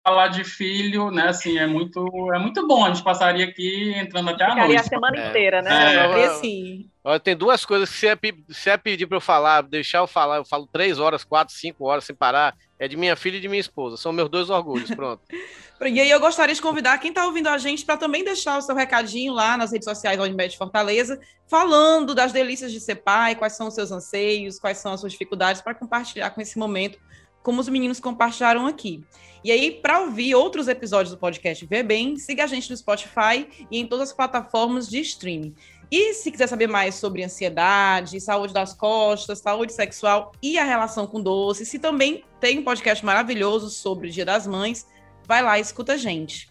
[0.07, 2.01] falar de filho, né, assim, é muito,
[2.33, 2.85] é muito bom.
[2.85, 4.87] A gente passaria aqui entrando até a Ficaria noite.
[4.87, 5.29] a semana é.
[5.29, 5.97] inteira, né?
[5.97, 6.21] É.
[6.23, 6.35] É.
[6.35, 6.89] Sim.
[7.25, 8.17] Tem duas coisas que se é,
[8.51, 11.87] se é pedir para eu falar, deixar eu falar, eu falo três horas, quatro, cinco
[11.87, 13.97] horas sem parar, é de minha filha e de minha esposa.
[13.97, 15.23] São meus dois orgulhos, pronto.
[15.83, 18.63] e aí eu gostaria de convidar quem está ouvindo a gente para também deixar o
[18.63, 23.35] seu recadinho lá nas redes sociais da Unimed Fortaleza, falando das delícias de ser pai,
[23.35, 26.99] quais são os seus anseios, quais são as suas dificuldades, para compartilhar com esse momento,
[27.47, 29.05] como os meninos compartilharam aqui.
[29.45, 33.47] E aí, para ouvir outros episódios do podcast Ver Bem, siga a gente no Spotify
[33.71, 35.55] e em todas as plataformas de streaming.
[35.89, 41.07] E se quiser saber mais sobre ansiedade, saúde das costas, saúde sexual e a relação
[41.07, 44.85] com doce, se também tem um podcast maravilhoso sobre o Dia das Mães,
[45.25, 46.51] vai lá e escuta a gente.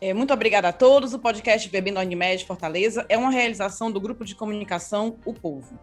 [0.00, 1.14] É, muito obrigada a todos.
[1.14, 5.78] O podcast Bebendo Unimed Fortaleza é uma realização do grupo de comunicação O Povo.